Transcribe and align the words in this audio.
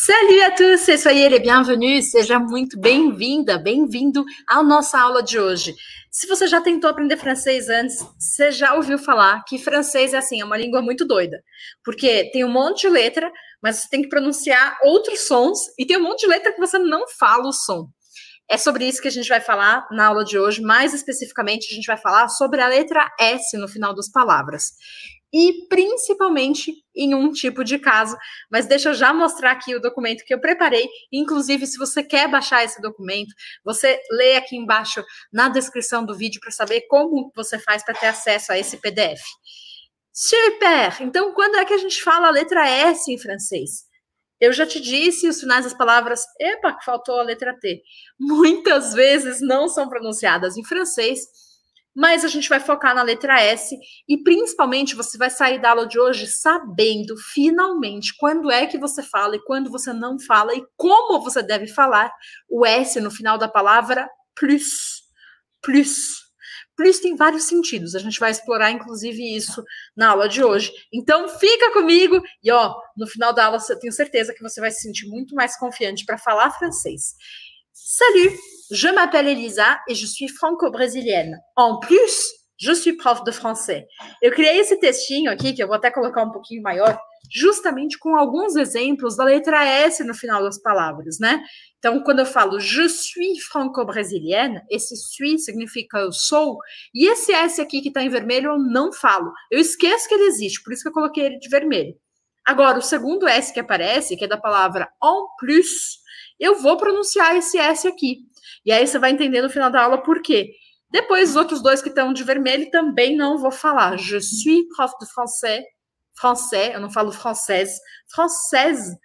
Salut 0.00 0.40
à 0.42 0.52
tous 0.52 0.96
soyez 0.96 1.28
les 1.28 1.40
bienvenus. 1.40 2.12
Seja 2.12 2.38
muito 2.38 2.78
bem-vinda, 2.78 3.58
bem-vindo 3.58 4.24
à 4.46 4.62
nossa 4.62 4.96
aula 4.96 5.24
de 5.24 5.40
hoje. 5.40 5.74
Se 6.08 6.28
você 6.28 6.46
já 6.46 6.60
tentou 6.60 6.88
aprender 6.88 7.16
francês 7.16 7.68
antes, 7.68 7.98
você 8.16 8.52
já 8.52 8.74
ouviu 8.74 8.96
falar 8.96 9.42
que 9.42 9.58
francês 9.58 10.14
é 10.14 10.18
assim, 10.18 10.40
é 10.40 10.44
uma 10.44 10.56
língua 10.56 10.80
muito 10.80 11.04
doida, 11.04 11.42
porque 11.84 12.30
tem 12.30 12.44
um 12.44 12.48
monte 12.48 12.82
de 12.82 12.90
letra, 12.90 13.28
mas 13.60 13.78
você 13.78 13.88
tem 13.88 14.02
que 14.02 14.08
pronunciar 14.08 14.78
outros 14.84 15.26
sons 15.26 15.58
e 15.76 15.84
tem 15.84 15.96
um 15.96 16.04
monte 16.04 16.20
de 16.20 16.28
letra 16.28 16.52
que 16.52 16.60
você 16.60 16.78
não 16.78 17.02
fala 17.18 17.48
o 17.48 17.52
som. 17.52 17.88
É 18.48 18.56
sobre 18.56 18.86
isso 18.86 19.02
que 19.02 19.08
a 19.08 19.10
gente 19.10 19.28
vai 19.28 19.40
falar 19.40 19.84
na 19.90 20.06
aula 20.06 20.24
de 20.24 20.38
hoje. 20.38 20.62
Mais 20.62 20.94
especificamente, 20.94 21.72
a 21.72 21.74
gente 21.74 21.86
vai 21.86 21.98
falar 21.98 22.28
sobre 22.28 22.60
a 22.60 22.68
letra 22.68 23.10
S 23.18 23.58
no 23.58 23.66
final 23.66 23.92
das 23.92 24.08
palavras 24.08 24.70
e 25.32 25.66
principalmente 25.68 26.72
em 26.94 27.14
um 27.14 27.30
tipo 27.32 27.62
de 27.62 27.78
caso. 27.78 28.16
Mas 28.50 28.66
deixa 28.66 28.90
eu 28.90 28.94
já 28.94 29.12
mostrar 29.12 29.52
aqui 29.52 29.74
o 29.74 29.80
documento 29.80 30.24
que 30.24 30.32
eu 30.32 30.40
preparei. 30.40 30.88
Inclusive, 31.12 31.66
se 31.66 31.78
você 31.78 32.02
quer 32.02 32.28
baixar 32.28 32.64
esse 32.64 32.80
documento, 32.80 33.34
você 33.64 34.00
lê 34.10 34.36
aqui 34.36 34.56
embaixo 34.56 35.04
na 35.32 35.48
descrição 35.48 36.04
do 36.04 36.16
vídeo 36.16 36.40
para 36.40 36.50
saber 36.50 36.82
como 36.88 37.30
você 37.34 37.58
faz 37.58 37.84
para 37.84 37.94
ter 37.94 38.06
acesso 38.06 38.52
a 38.52 38.58
esse 38.58 38.78
PDF. 38.78 39.20
Super! 40.12 41.00
Então, 41.00 41.32
quando 41.32 41.56
é 41.56 41.64
que 41.64 41.74
a 41.74 41.78
gente 41.78 42.02
fala 42.02 42.28
a 42.28 42.32
letra 42.32 42.68
S 42.68 43.12
em 43.12 43.18
francês? 43.18 43.86
Eu 44.40 44.52
já 44.52 44.66
te 44.66 44.80
disse 44.80 45.28
os 45.28 45.40
finais 45.40 45.64
das 45.64 45.74
palavras, 45.74 46.24
epa, 46.40 46.76
faltou 46.84 47.18
a 47.18 47.22
letra 47.22 47.56
T. 47.58 47.82
Muitas 48.18 48.94
vezes 48.94 49.40
não 49.40 49.68
são 49.68 49.88
pronunciadas 49.88 50.56
em 50.56 50.64
francês 50.64 51.20
mas 51.98 52.24
a 52.24 52.28
gente 52.28 52.48
vai 52.48 52.60
focar 52.60 52.94
na 52.94 53.02
letra 53.02 53.40
S 53.40 53.76
e 54.08 54.22
principalmente 54.22 54.94
você 54.94 55.18
vai 55.18 55.28
sair 55.28 55.60
da 55.60 55.70
aula 55.70 55.84
de 55.84 55.98
hoje 55.98 56.28
sabendo 56.28 57.16
finalmente 57.34 58.16
quando 58.16 58.52
é 58.52 58.68
que 58.68 58.78
você 58.78 59.02
fala 59.02 59.34
e 59.34 59.42
quando 59.42 59.68
você 59.68 59.92
não 59.92 60.16
fala 60.16 60.54
e 60.54 60.64
como 60.76 61.20
você 61.20 61.42
deve 61.42 61.66
falar 61.66 62.08
o 62.48 62.64
S 62.64 63.00
no 63.00 63.10
final 63.10 63.36
da 63.36 63.48
palavra 63.48 64.08
plus. 64.32 65.02
Plus. 65.60 66.28
Plus 66.76 67.00
tem 67.00 67.16
vários 67.16 67.48
sentidos. 67.48 67.96
A 67.96 67.98
gente 67.98 68.20
vai 68.20 68.30
explorar 68.30 68.70
inclusive 68.70 69.34
isso 69.34 69.64
na 69.96 70.10
aula 70.10 70.28
de 70.28 70.44
hoje. 70.44 70.72
Então 70.94 71.28
fica 71.28 71.72
comigo 71.72 72.22
e 72.44 72.52
ó, 72.52 72.76
no 72.96 73.08
final 73.08 73.32
da 73.32 73.46
aula 73.46 73.58
eu 73.68 73.78
tenho 73.80 73.92
certeza 73.92 74.32
que 74.32 74.40
você 74.40 74.60
vai 74.60 74.70
se 74.70 74.82
sentir 74.82 75.08
muito 75.08 75.34
mais 75.34 75.58
confiante 75.58 76.04
para 76.04 76.16
falar 76.16 76.52
francês. 76.52 77.16
Salut, 77.80 78.36
je 78.72 78.88
m'appelle 78.88 79.28
Elisa 79.28 79.80
et 79.88 79.94
je 79.94 80.04
suis 80.04 80.26
franco-brésilienne. 80.26 81.38
En 81.54 81.78
plus, 81.78 82.26
je 82.56 82.72
suis 82.72 82.96
prof 82.96 83.22
de 83.22 83.30
français. 83.30 83.86
Eu 84.20 84.32
criei 84.32 84.58
esse 84.58 84.80
textinho 84.80 85.30
aqui, 85.30 85.52
que 85.52 85.62
eu 85.62 85.68
vou 85.68 85.76
até 85.76 85.88
colocar 85.88 86.24
um 86.24 86.32
pouquinho 86.32 86.60
maior, 86.60 86.98
justamente 87.32 87.96
com 87.96 88.16
alguns 88.16 88.56
exemplos 88.56 89.16
da 89.16 89.22
letra 89.22 89.64
S 89.64 90.02
no 90.02 90.12
final 90.12 90.42
das 90.42 90.60
palavras, 90.60 91.18
né? 91.20 91.40
Então, 91.78 92.02
quando 92.02 92.18
eu 92.18 92.26
falo 92.26 92.58
je 92.58 92.88
suis 92.88 93.44
franco-brésilienne, 93.44 94.60
esse 94.68 94.96
suis 94.96 95.44
significa 95.44 95.98
eu 95.98 96.10
sou, 96.10 96.58
e 96.92 97.06
esse 97.06 97.32
S 97.32 97.60
aqui 97.60 97.80
que 97.80 97.88
está 97.88 98.02
em 98.02 98.08
vermelho 98.08 98.50
eu 98.50 98.58
não 98.58 98.92
falo. 98.92 99.32
Eu 99.52 99.60
esqueço 99.60 100.08
que 100.08 100.14
ele 100.14 100.24
existe, 100.24 100.62
por 100.64 100.72
isso 100.72 100.82
que 100.82 100.88
eu 100.88 100.94
coloquei 100.94 101.26
ele 101.26 101.38
de 101.38 101.48
vermelho. 101.48 101.94
Agora, 102.44 102.78
o 102.78 102.82
segundo 102.82 103.28
S 103.28 103.52
que 103.52 103.60
aparece, 103.60 104.16
que 104.16 104.24
é 104.24 104.28
da 104.28 104.36
palavra 104.36 104.88
en 105.04 105.26
plus, 105.38 106.07
eu 106.38 106.56
vou 106.56 106.76
pronunciar 106.76 107.36
esse 107.36 107.58
S 107.58 107.86
aqui. 107.86 108.18
E 108.64 108.72
aí 108.72 108.86
você 108.86 108.98
vai 108.98 109.10
entender 109.10 109.42
no 109.42 109.50
final 109.50 109.70
da 109.70 109.82
aula 109.82 110.02
por 110.02 110.20
quê. 110.22 110.50
Depois, 110.90 111.30
os 111.30 111.36
outros 111.36 111.62
dois 111.62 111.82
que 111.82 111.88
estão 111.88 112.12
de 112.12 112.24
vermelho 112.24 112.70
também 112.70 113.16
não 113.16 113.38
vou 113.38 113.50
falar. 113.50 113.98
Je 113.98 114.20
suis 114.20 114.66
prof 114.74 114.92
de 115.00 115.06
français. 115.12 115.64
Français, 116.18 116.74
eu 116.74 116.80
não 116.80 116.90
falo 116.90 117.12
française. 117.12 117.78
Française 118.12 118.96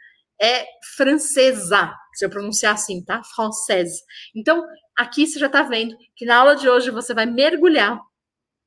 é 0.42 0.66
francesa, 0.96 1.94
se 2.14 2.26
eu 2.26 2.30
pronunciar 2.30 2.74
assim, 2.74 3.04
tá? 3.04 3.22
Française. 3.36 4.02
Então, 4.36 4.66
aqui 4.98 5.28
você 5.28 5.40
já 5.40 5.48
está 5.48 5.64
vendo 5.64 5.96
que 6.16 6.26
na 6.26 6.38
aula 6.38 6.56
de 6.56 6.68
hoje 6.68 6.90
você 6.90 7.14
vai 7.14 7.26
mergulhar 7.26 8.00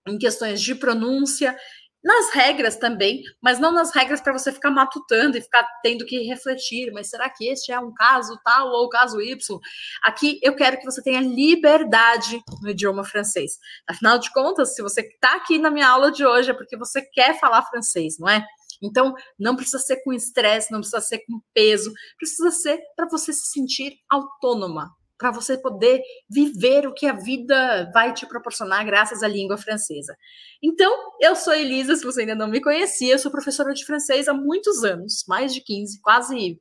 em 0.07 0.19
questões 0.19 0.61
de 0.61 0.75
pronúncia, 0.75 1.57
nas 2.07 2.31
regras 2.33 2.77
também, 2.77 3.25
mas 3.43 3.59
não 3.59 3.73
nas 3.73 3.93
regras 3.93 4.21
para 4.21 4.33
você 4.33 4.53
ficar 4.53 4.71
matutando 4.71 5.37
e 5.37 5.43
ficar 5.43 5.67
tendo 5.83 6.07
que 6.07 6.23
refletir, 6.23 6.93
mas 6.93 7.11
será 7.11 7.29
que 7.29 7.49
este 7.49 7.73
é 7.73 7.81
um 7.81 7.93
caso 7.93 8.39
tal 8.45 8.69
ou 8.69 8.89
caso 8.89 9.21
Y? 9.21 9.61
Aqui 10.05 10.39
eu 10.41 10.55
quero 10.55 10.79
que 10.79 10.85
você 10.85 11.03
tenha 11.03 11.21
liberdade 11.21 12.41
no 12.63 12.71
idioma 12.71 13.03
francês. 13.03 13.59
Afinal 13.89 14.21
de 14.21 14.33
contas, 14.33 14.77
se 14.77 14.83
você 14.83 15.01
está 15.01 15.35
aqui 15.35 15.59
na 15.59 15.69
minha 15.69 15.89
aula 15.89 16.13
de 16.13 16.25
hoje 16.25 16.53
é 16.53 16.55
porque 16.55 16.77
você 16.77 17.03
quer 17.03 17.41
falar 17.41 17.63
francês, 17.65 18.17
não 18.21 18.29
é? 18.29 18.47
Então, 18.81 19.13
não 19.37 19.57
precisa 19.57 19.81
ser 19.81 19.97
com 20.05 20.13
estresse, 20.13 20.71
não 20.71 20.81
precisa 20.81 21.01
ser 21.01 21.19
com 21.27 21.41
peso, 21.53 21.93
precisa 22.17 22.53
ser 22.53 22.79
para 22.95 23.09
você 23.09 23.33
se 23.33 23.47
sentir 23.51 23.97
autônoma, 24.09 24.91
para 25.19 25.31
você 25.31 25.57
poder 25.57 26.03
viver 26.29 26.87
o 26.87 26.93
que 26.93 27.07
a 27.07 27.13
vida 27.13 27.91
vai 27.93 28.13
te 28.13 28.27
proporcionar 28.27 28.85
graças 28.85 29.23
à 29.23 29.29
língua 29.29 29.57
francesa. 29.57 30.17
Então, 30.63 30.93
eu 31.21 31.35
sou 31.35 31.55
Elisa, 31.55 31.97
se 31.97 32.05
você 32.05 32.23
ainda 32.23 32.35
não 32.35 32.49
me 32.49 32.61
conhecia, 32.61 33.15
eu 33.15 33.19
sou 33.19 33.31
professora 33.31 33.73
de 33.73 33.85
francês 33.85 34.29
há 34.29 34.35
muitos 34.35 34.85
anos, 34.85 35.25
mais 35.27 35.55
de 35.55 35.61
15, 35.61 36.01
quase. 36.01 36.61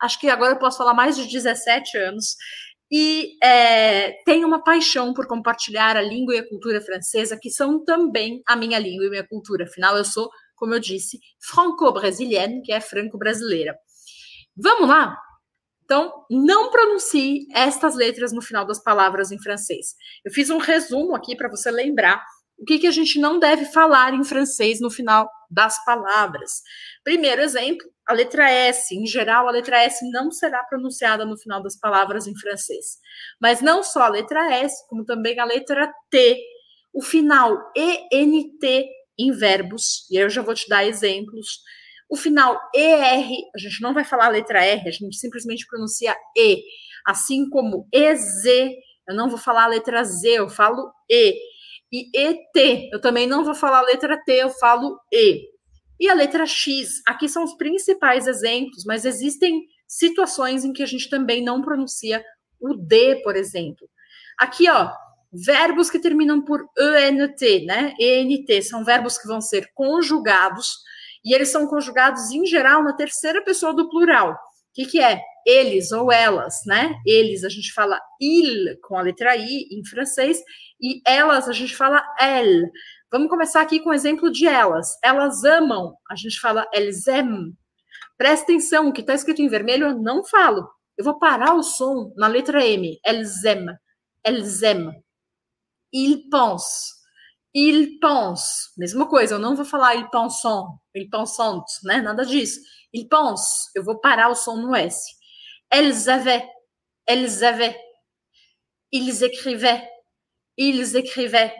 Acho 0.00 0.18
que 0.18 0.28
agora 0.28 0.54
eu 0.54 0.58
posso 0.58 0.78
falar 0.78 0.94
mais 0.94 1.16
de 1.16 1.26
17 1.26 1.96
anos. 1.98 2.36
E 2.90 3.36
é, 3.42 4.12
tenho 4.24 4.46
uma 4.46 4.62
paixão 4.62 5.12
por 5.12 5.26
compartilhar 5.26 5.96
a 5.96 6.02
língua 6.02 6.34
e 6.34 6.38
a 6.38 6.48
cultura 6.48 6.80
francesa, 6.80 7.38
que 7.40 7.50
são 7.50 7.84
também 7.84 8.42
a 8.46 8.54
minha 8.54 8.78
língua 8.78 9.06
e 9.06 9.10
minha 9.10 9.26
cultura. 9.26 9.64
Afinal, 9.64 9.96
eu 9.96 10.04
sou, 10.04 10.30
como 10.54 10.74
eu 10.74 10.80
disse, 10.80 11.18
franco-brasilienne, 11.40 12.62
que 12.62 12.72
é 12.72 12.80
franco-brasileira. 12.80 13.76
Vamos 14.56 14.88
lá? 14.88 15.16
Então, 15.84 16.12
não 16.30 16.70
pronuncie 16.70 17.46
estas 17.52 17.94
letras 17.94 18.32
no 18.32 18.40
final 18.40 18.66
das 18.66 18.82
palavras 18.82 19.30
em 19.30 19.38
francês. 19.38 19.94
Eu 20.24 20.32
fiz 20.32 20.50
um 20.50 20.58
resumo 20.58 21.14
aqui 21.14 21.36
para 21.36 21.48
você 21.48 21.70
lembrar 21.70 22.22
o 22.58 22.64
que, 22.64 22.78
que 22.78 22.86
a 22.86 22.90
gente 22.90 23.18
não 23.18 23.38
deve 23.38 23.66
falar 23.66 24.14
em 24.14 24.24
francês 24.24 24.80
no 24.80 24.90
final 24.90 25.28
das 25.50 25.82
palavras. 25.84 26.62
Primeiro 27.02 27.42
exemplo, 27.42 27.86
a 28.06 28.14
letra 28.14 28.50
S. 28.50 28.94
Em 28.94 29.06
geral, 29.06 29.48
a 29.48 29.50
letra 29.50 29.82
S 29.82 30.08
não 30.10 30.30
será 30.30 30.62
pronunciada 30.64 31.24
no 31.24 31.36
final 31.36 31.62
das 31.62 31.76
palavras 31.76 32.26
em 32.26 32.38
francês. 32.38 32.98
Mas 33.40 33.60
não 33.60 33.82
só 33.82 34.02
a 34.02 34.08
letra 34.08 34.52
S, 34.54 34.86
como 34.88 35.04
também 35.04 35.38
a 35.38 35.44
letra 35.44 35.92
T. 36.10 36.38
O 36.92 37.02
final 37.02 37.72
ENT 37.76 38.86
em 39.18 39.32
verbos, 39.32 40.06
e 40.10 40.16
eu 40.16 40.28
já 40.28 40.42
vou 40.42 40.54
te 40.54 40.68
dar 40.68 40.84
exemplos 40.84 41.60
o 42.08 42.16
final 42.16 42.60
ER, 42.74 43.26
a 43.54 43.58
gente 43.58 43.80
não 43.80 43.94
vai 43.94 44.04
falar 44.04 44.26
a 44.26 44.30
letra 44.30 44.64
R, 44.64 44.88
a 44.88 44.92
gente 44.92 45.16
simplesmente 45.16 45.66
pronuncia 45.66 46.16
E. 46.36 46.62
Assim 47.06 47.48
como 47.48 47.88
EZ, 47.92 48.44
eu 49.08 49.14
não 49.14 49.28
vou 49.28 49.38
falar 49.38 49.64
a 49.64 49.68
letra 49.68 50.02
Z, 50.04 50.28
eu 50.28 50.48
falo 50.48 50.92
E. 51.10 51.34
E 51.92 52.10
ET, 52.14 52.88
eu 52.92 53.00
também 53.00 53.26
não 53.26 53.44
vou 53.44 53.54
falar 53.54 53.78
a 53.78 53.86
letra 53.86 54.20
T, 54.24 54.32
eu 54.32 54.50
falo 54.50 54.98
E. 55.12 55.42
E 56.00 56.08
a 56.08 56.14
letra 56.14 56.44
X, 56.44 57.02
aqui 57.06 57.28
são 57.28 57.44
os 57.44 57.54
principais 57.54 58.26
exemplos, 58.26 58.84
mas 58.84 59.04
existem 59.04 59.62
situações 59.86 60.64
em 60.64 60.72
que 60.72 60.82
a 60.82 60.86
gente 60.86 61.08
também 61.08 61.42
não 61.42 61.62
pronuncia 61.62 62.24
o 62.60 62.74
D, 62.74 63.22
por 63.22 63.36
exemplo. 63.36 63.88
Aqui, 64.38 64.68
ó, 64.68 64.90
verbos 65.32 65.90
que 65.90 65.98
terminam 65.98 66.42
por 66.42 66.60
ENT, 66.78 67.64
né? 67.66 67.94
ENT 67.98 68.62
são 68.62 68.84
verbos 68.84 69.18
que 69.18 69.28
vão 69.28 69.40
ser 69.40 69.70
conjugados 69.74 70.78
e 71.24 71.34
eles 71.34 71.50
são 71.50 71.66
conjugados, 71.66 72.30
em 72.30 72.44
geral, 72.46 72.82
na 72.82 72.92
terceira 72.92 73.42
pessoa 73.42 73.72
do 73.72 73.88
plural. 73.88 74.32
O 74.32 74.36
que, 74.74 74.86
que 74.86 75.00
é? 75.00 75.20
Eles 75.46 75.92
ou 75.92 76.12
elas, 76.12 76.62
né? 76.66 76.94
Eles, 77.06 77.44
a 77.44 77.48
gente 77.48 77.72
fala 77.72 78.00
il 78.20 78.78
com 78.82 78.98
a 78.98 79.02
letra 79.02 79.36
I 79.36 79.68
em 79.70 79.84
francês, 79.84 80.42
e 80.80 81.00
elas, 81.06 81.48
a 81.48 81.52
gente 81.52 81.76
fala 81.76 82.04
elle. 82.18 82.70
Vamos 83.10 83.28
começar 83.28 83.60
aqui 83.60 83.78
com 83.80 83.90
o 83.90 83.94
exemplo 83.94 84.30
de 84.30 84.46
elas. 84.46 84.98
Elas 85.02 85.44
amam, 85.44 85.94
a 86.10 86.16
gente 86.16 86.40
fala 86.40 86.66
elles 86.72 87.06
aiment. 87.06 87.54
Presta 88.16 88.44
atenção, 88.44 88.88
o 88.88 88.92
que 88.92 89.00
está 89.00 89.14
escrito 89.14 89.40
em 89.40 89.48
vermelho 89.48 89.86
eu 89.86 89.98
não 89.98 90.24
falo. 90.24 90.68
Eu 90.96 91.04
vou 91.04 91.18
parar 91.18 91.54
o 91.54 91.62
som 91.62 92.12
na 92.16 92.26
letra 92.26 92.64
M. 92.64 92.98
Elles 93.04 93.44
aiment. 93.44 93.76
Elles 94.24 94.62
aiment. 94.62 94.94
Il 95.92 96.28
pense. 96.30 96.93
Il 97.54 97.98
pense. 98.00 98.72
Mesma 98.76 99.06
coisa, 99.08 99.36
eu 99.36 99.38
não 99.38 99.54
vou 99.54 99.64
falar 99.64 99.94
il 99.94 100.08
pensant, 100.10 100.78
il 100.94 101.08
pensant, 101.08 101.64
né? 101.84 102.00
Nada 102.02 102.24
disso. 102.24 102.60
Il 102.92 103.08
pense. 103.08 103.70
Eu 103.76 103.84
vou 103.84 104.00
parar 104.00 104.28
o 104.28 104.34
som 104.34 104.56
no 104.56 104.74
S. 104.74 104.98
Elles 105.70 106.08
avaient. 106.08 106.48
Elles 107.06 107.42
avaient. 107.44 107.76
Ils 108.92 109.22
écrivaient. 109.22 109.88
Ils 110.58 110.94
écrivaient. 110.94 111.54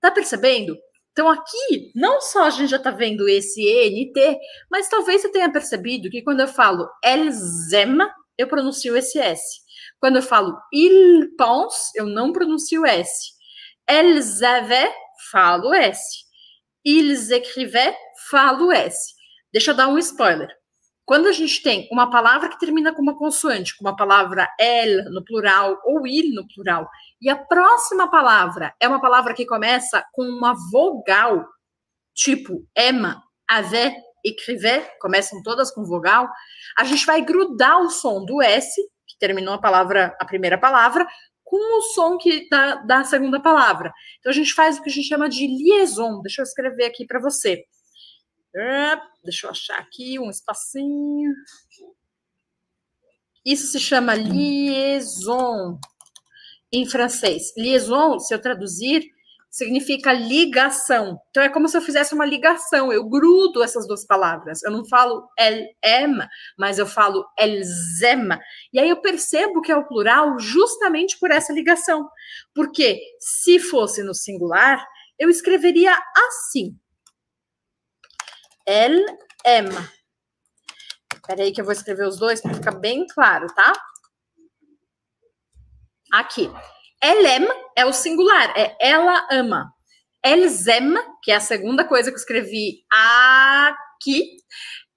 Tá 0.00 0.10
percebendo? 0.10 0.76
Então, 1.12 1.28
aqui, 1.28 1.90
não 1.96 2.20
só 2.20 2.44
a 2.44 2.50
gente 2.50 2.70
já 2.70 2.76
está 2.76 2.92
vendo 2.92 3.28
esse 3.28 3.60
ENT, 3.60 4.38
mas 4.70 4.88
talvez 4.88 5.20
você 5.20 5.28
tenha 5.32 5.50
percebido 5.52 6.08
que 6.08 6.22
quando 6.22 6.40
eu 6.40 6.46
falo 6.46 6.88
elles 7.02 7.72
aiment, 7.72 8.08
eu 8.38 8.46
pronuncio 8.46 8.96
esse 8.96 9.18
S. 9.18 9.42
Quando 9.98 10.16
eu 10.16 10.22
falo 10.22 10.56
il 10.72 11.34
pense, 11.36 11.90
eu 11.96 12.06
não 12.06 12.32
pronuncio 12.32 12.86
S. 12.86 13.32
Elles 13.84 14.42
avaient, 14.42 14.94
falo 15.30 15.74
S. 15.74 16.00
Ils 16.84 17.32
écrivaient, 17.32 17.96
falo 18.30 18.72
S. 18.72 19.14
Deixa 19.52 19.72
eu 19.72 19.74
dar 19.76 19.88
um 19.88 19.98
spoiler. 19.98 20.48
Quando 21.08 21.26
a 21.26 21.32
gente 21.32 21.62
tem 21.62 21.88
uma 21.90 22.10
palavra 22.10 22.50
que 22.50 22.58
termina 22.58 22.94
com 22.94 23.00
uma 23.00 23.16
consoante, 23.16 23.74
como 23.78 23.88
a 23.88 23.96
palavra 23.96 24.46
el 24.60 25.10
no 25.10 25.24
plural 25.24 25.80
ou 25.84 26.06
il 26.06 26.34
no 26.34 26.46
plural, 26.46 26.86
e 27.18 27.30
a 27.30 27.36
próxima 27.36 28.10
palavra 28.10 28.74
é 28.78 28.86
uma 28.86 29.00
palavra 29.00 29.32
que 29.32 29.46
começa 29.46 30.04
com 30.12 30.22
uma 30.22 30.54
vogal, 30.70 31.46
tipo 32.14 32.62
ema, 32.76 33.22
avait, 33.48 33.96
écrivait, 34.22 34.86
começam 35.00 35.42
todas 35.42 35.70
com 35.70 35.82
vogal, 35.82 36.28
a 36.76 36.84
gente 36.84 37.06
vai 37.06 37.22
grudar 37.22 37.80
o 37.80 37.88
som 37.88 38.22
do 38.26 38.42
S, 38.42 38.78
que 39.06 39.18
terminou 39.18 39.54
a 39.54 39.58
palavra, 39.58 40.14
a 40.20 40.26
primeira 40.26 40.58
palavra, 40.58 41.06
com 41.48 41.78
o 41.78 41.82
som 41.94 42.18
que 42.18 42.46
da, 42.50 42.74
da 42.76 43.04
segunda 43.04 43.40
palavra. 43.40 43.90
Então 44.18 44.30
a 44.30 44.34
gente 44.34 44.52
faz 44.52 44.76
o 44.76 44.82
que 44.82 44.90
a 44.90 44.92
gente 44.92 45.08
chama 45.08 45.30
de 45.30 45.46
liaison. 45.46 46.20
Deixa 46.20 46.42
eu 46.42 46.44
escrever 46.44 46.84
aqui 46.84 47.06
para 47.06 47.18
você. 47.18 47.64
Deixa 49.24 49.46
eu 49.46 49.50
achar 49.50 49.78
aqui 49.78 50.18
um 50.18 50.28
espacinho. 50.28 51.32
Isso 53.46 53.68
se 53.68 53.80
chama 53.80 54.14
liaison 54.14 55.78
em 56.70 56.84
francês. 56.84 57.54
Liaison, 57.56 58.18
se 58.18 58.34
eu 58.34 58.42
traduzir, 58.42 59.08
significa 59.50 60.12
ligação. 60.12 61.18
Então 61.30 61.42
é 61.42 61.48
como 61.48 61.68
se 61.68 61.76
eu 61.76 61.82
fizesse 61.82 62.14
uma 62.14 62.26
ligação, 62.26 62.92
eu 62.92 63.08
grudo 63.08 63.62
essas 63.62 63.86
duas 63.86 64.06
palavras. 64.06 64.62
Eu 64.62 64.70
não 64.70 64.84
falo 64.84 65.28
elle 65.38 65.66
aime, 65.84 66.26
mas 66.58 66.78
eu 66.78 66.86
falo 66.86 67.24
aiment. 67.38 68.38
E 68.72 68.78
aí 68.78 68.88
eu 68.88 69.00
percebo 69.00 69.62
que 69.62 69.72
é 69.72 69.76
o 69.76 69.86
plural 69.86 70.38
justamente 70.38 71.18
por 71.18 71.30
essa 71.30 71.52
ligação. 71.52 72.08
Porque 72.54 73.00
se 73.18 73.58
fosse 73.58 74.02
no 74.02 74.14
singular, 74.14 74.86
eu 75.18 75.30
escreveria 75.30 75.96
assim: 76.28 76.78
elle 78.66 79.04
aime. 79.44 79.98
Espera 81.14 81.42
aí 81.42 81.52
que 81.52 81.60
eu 81.60 81.64
vou 81.64 81.72
escrever 81.72 82.06
os 82.06 82.18
dois 82.18 82.40
para 82.40 82.54
ficar 82.54 82.72
bem 82.72 83.06
claro, 83.06 83.46
tá? 83.48 83.72
Aqui. 86.10 86.50
Elle 87.02 87.26
aime 87.26 87.48
é 87.76 87.86
o 87.86 87.92
singular, 87.92 88.52
é 88.56 88.76
ela 88.80 89.26
ama. 89.30 89.72
Aiment, 90.24 91.00
que 91.22 91.30
é 91.30 91.36
a 91.36 91.40
segunda 91.40 91.84
coisa 91.84 92.10
que 92.10 92.16
eu 92.16 92.20
escrevi 92.20 92.84
aqui, 92.90 94.38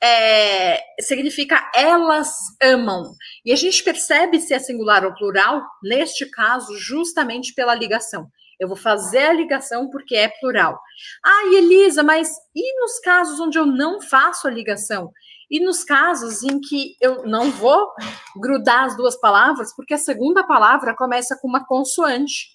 é, 0.03 0.81
significa 0.99 1.69
elas 1.75 2.31
amam. 2.61 3.13
E 3.45 3.51
a 3.51 3.55
gente 3.55 3.83
percebe 3.83 4.39
se 4.39 4.53
é 4.53 4.59
singular 4.59 5.05
ou 5.05 5.13
plural, 5.13 5.61
neste 5.83 6.25
caso, 6.31 6.75
justamente 6.77 7.53
pela 7.53 7.75
ligação. 7.75 8.27
Eu 8.59 8.67
vou 8.67 8.77
fazer 8.77 9.25
a 9.25 9.33
ligação 9.33 9.89
porque 9.89 10.15
é 10.15 10.27
plural. 10.27 10.79
Ah, 11.23 11.45
Elisa, 11.53 12.03
mas 12.03 12.29
e 12.55 12.79
nos 12.79 12.99
casos 12.99 13.39
onde 13.39 13.57
eu 13.57 13.65
não 13.65 14.01
faço 14.01 14.47
a 14.47 14.51
ligação? 14.51 15.11
E 15.51 15.59
nos 15.59 15.83
casos 15.83 16.43
em 16.43 16.61
que 16.61 16.95
eu 17.01 17.27
não 17.27 17.51
vou 17.51 17.91
grudar 18.37 18.85
as 18.85 18.95
duas 18.95 19.19
palavras, 19.19 19.75
porque 19.75 19.93
a 19.93 19.97
segunda 19.97 20.47
palavra 20.47 20.95
começa 20.95 21.37
com 21.41 21.47
uma 21.47 21.65
consoante. 21.65 22.47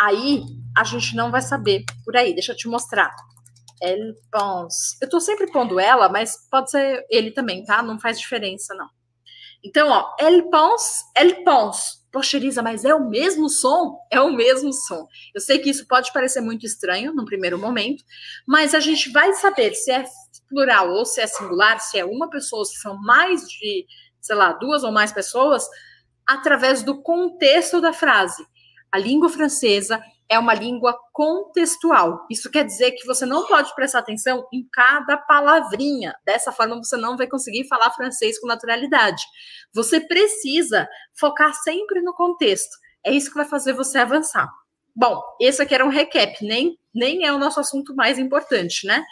Aí 0.00 0.42
a 0.74 0.82
gente 0.82 1.14
não 1.14 1.30
vai 1.30 1.42
saber. 1.42 1.84
Por 2.06 2.16
aí, 2.16 2.32
deixa 2.32 2.52
eu 2.52 2.56
te 2.56 2.68
mostrar. 2.68 3.14
Elle 3.82 4.14
pense. 4.32 4.96
Eu 5.02 5.10
tô 5.10 5.20
sempre 5.20 5.52
pondo 5.52 5.78
ela, 5.78 6.08
mas 6.08 6.48
pode 6.50 6.70
ser 6.70 7.04
ele 7.10 7.30
também, 7.30 7.62
tá? 7.64 7.82
Não 7.82 8.00
faz 8.00 8.18
diferença, 8.18 8.74
não. 8.74 8.88
Então, 9.66 9.88
ó, 9.88 10.14
elle 10.20 10.48
pense, 10.48 11.04
elle 11.16 11.42
pense. 11.42 12.06
Poxa, 12.12 12.36
Elisa, 12.36 12.62
mas 12.62 12.84
é 12.84 12.94
o 12.94 13.10
mesmo 13.10 13.48
som? 13.48 13.98
É 14.12 14.20
o 14.20 14.32
mesmo 14.32 14.72
som. 14.72 15.08
Eu 15.34 15.40
sei 15.40 15.58
que 15.58 15.68
isso 15.68 15.88
pode 15.88 16.12
parecer 16.12 16.40
muito 16.40 16.64
estranho 16.64 17.12
no 17.12 17.24
primeiro 17.24 17.58
momento, 17.58 18.04
mas 18.46 18.74
a 18.76 18.80
gente 18.80 19.10
vai 19.10 19.32
saber 19.32 19.74
se 19.74 19.90
é 19.90 20.04
plural 20.48 20.90
ou 20.90 21.04
se 21.04 21.20
é 21.20 21.26
singular, 21.26 21.80
se 21.80 21.98
é 21.98 22.04
uma 22.04 22.30
pessoa, 22.30 22.64
se 22.64 22.76
são 22.76 22.96
mais 23.02 23.42
de, 23.48 23.84
sei 24.20 24.36
lá, 24.36 24.52
duas 24.52 24.84
ou 24.84 24.92
mais 24.92 25.10
pessoas, 25.10 25.66
através 26.24 26.84
do 26.84 27.02
contexto 27.02 27.80
da 27.80 27.92
frase. 27.92 28.46
A 28.92 28.98
língua 28.98 29.28
francesa 29.28 30.00
é 30.28 30.38
uma 30.38 30.54
língua 30.54 30.96
contextual. 31.12 32.26
Isso 32.30 32.50
quer 32.50 32.64
dizer 32.64 32.92
que 32.92 33.06
você 33.06 33.24
não 33.24 33.46
pode 33.46 33.74
prestar 33.74 34.00
atenção 34.00 34.46
em 34.52 34.66
cada 34.72 35.16
palavrinha. 35.16 36.14
Dessa 36.24 36.50
forma, 36.52 36.76
você 36.76 36.96
não 36.96 37.16
vai 37.16 37.26
conseguir 37.26 37.66
falar 37.68 37.90
francês 37.92 38.38
com 38.40 38.46
naturalidade. 38.46 39.22
Você 39.74 40.00
precisa 40.00 40.88
focar 41.18 41.54
sempre 41.54 42.00
no 42.02 42.12
contexto. 42.12 42.76
É 43.04 43.12
isso 43.12 43.30
que 43.30 43.36
vai 43.36 43.44
fazer 43.46 43.72
você 43.72 43.98
avançar. 43.98 44.48
Bom, 44.94 45.20
esse 45.40 45.62
aqui 45.62 45.74
era 45.74 45.84
um 45.84 45.90
recap, 45.90 46.44
nem, 46.44 46.76
nem 46.94 47.24
é 47.24 47.32
o 47.32 47.38
nosso 47.38 47.60
assunto 47.60 47.94
mais 47.94 48.18
importante, 48.18 48.86
né? 48.86 49.04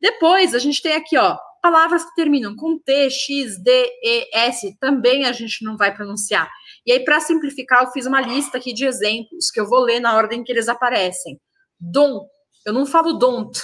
Depois, 0.00 0.54
a 0.54 0.58
gente 0.58 0.82
tem 0.82 0.94
aqui, 0.94 1.16
ó, 1.16 1.38
palavras 1.62 2.04
que 2.04 2.14
terminam 2.14 2.56
com 2.56 2.78
T, 2.78 3.08
X, 3.10 3.62
D, 3.62 3.70
E, 4.02 4.28
S, 4.34 4.76
também 4.80 5.26
a 5.26 5.32
gente 5.32 5.64
não 5.64 5.76
vai 5.76 5.94
pronunciar. 5.94 6.50
E 6.86 6.92
aí, 6.92 7.04
para 7.04 7.20
simplificar, 7.20 7.84
eu 7.84 7.90
fiz 7.90 8.06
uma 8.06 8.20
lista 8.20 8.58
aqui 8.58 8.72
de 8.72 8.84
exemplos 8.84 9.50
que 9.50 9.60
eu 9.60 9.68
vou 9.68 9.80
ler 9.80 10.00
na 10.00 10.16
ordem 10.16 10.42
que 10.42 10.50
eles 10.50 10.68
aparecem. 10.68 11.40
Dom, 11.78 12.26
eu 12.64 12.72
não 12.72 12.86
falo 12.86 13.14
don't. 13.14 13.58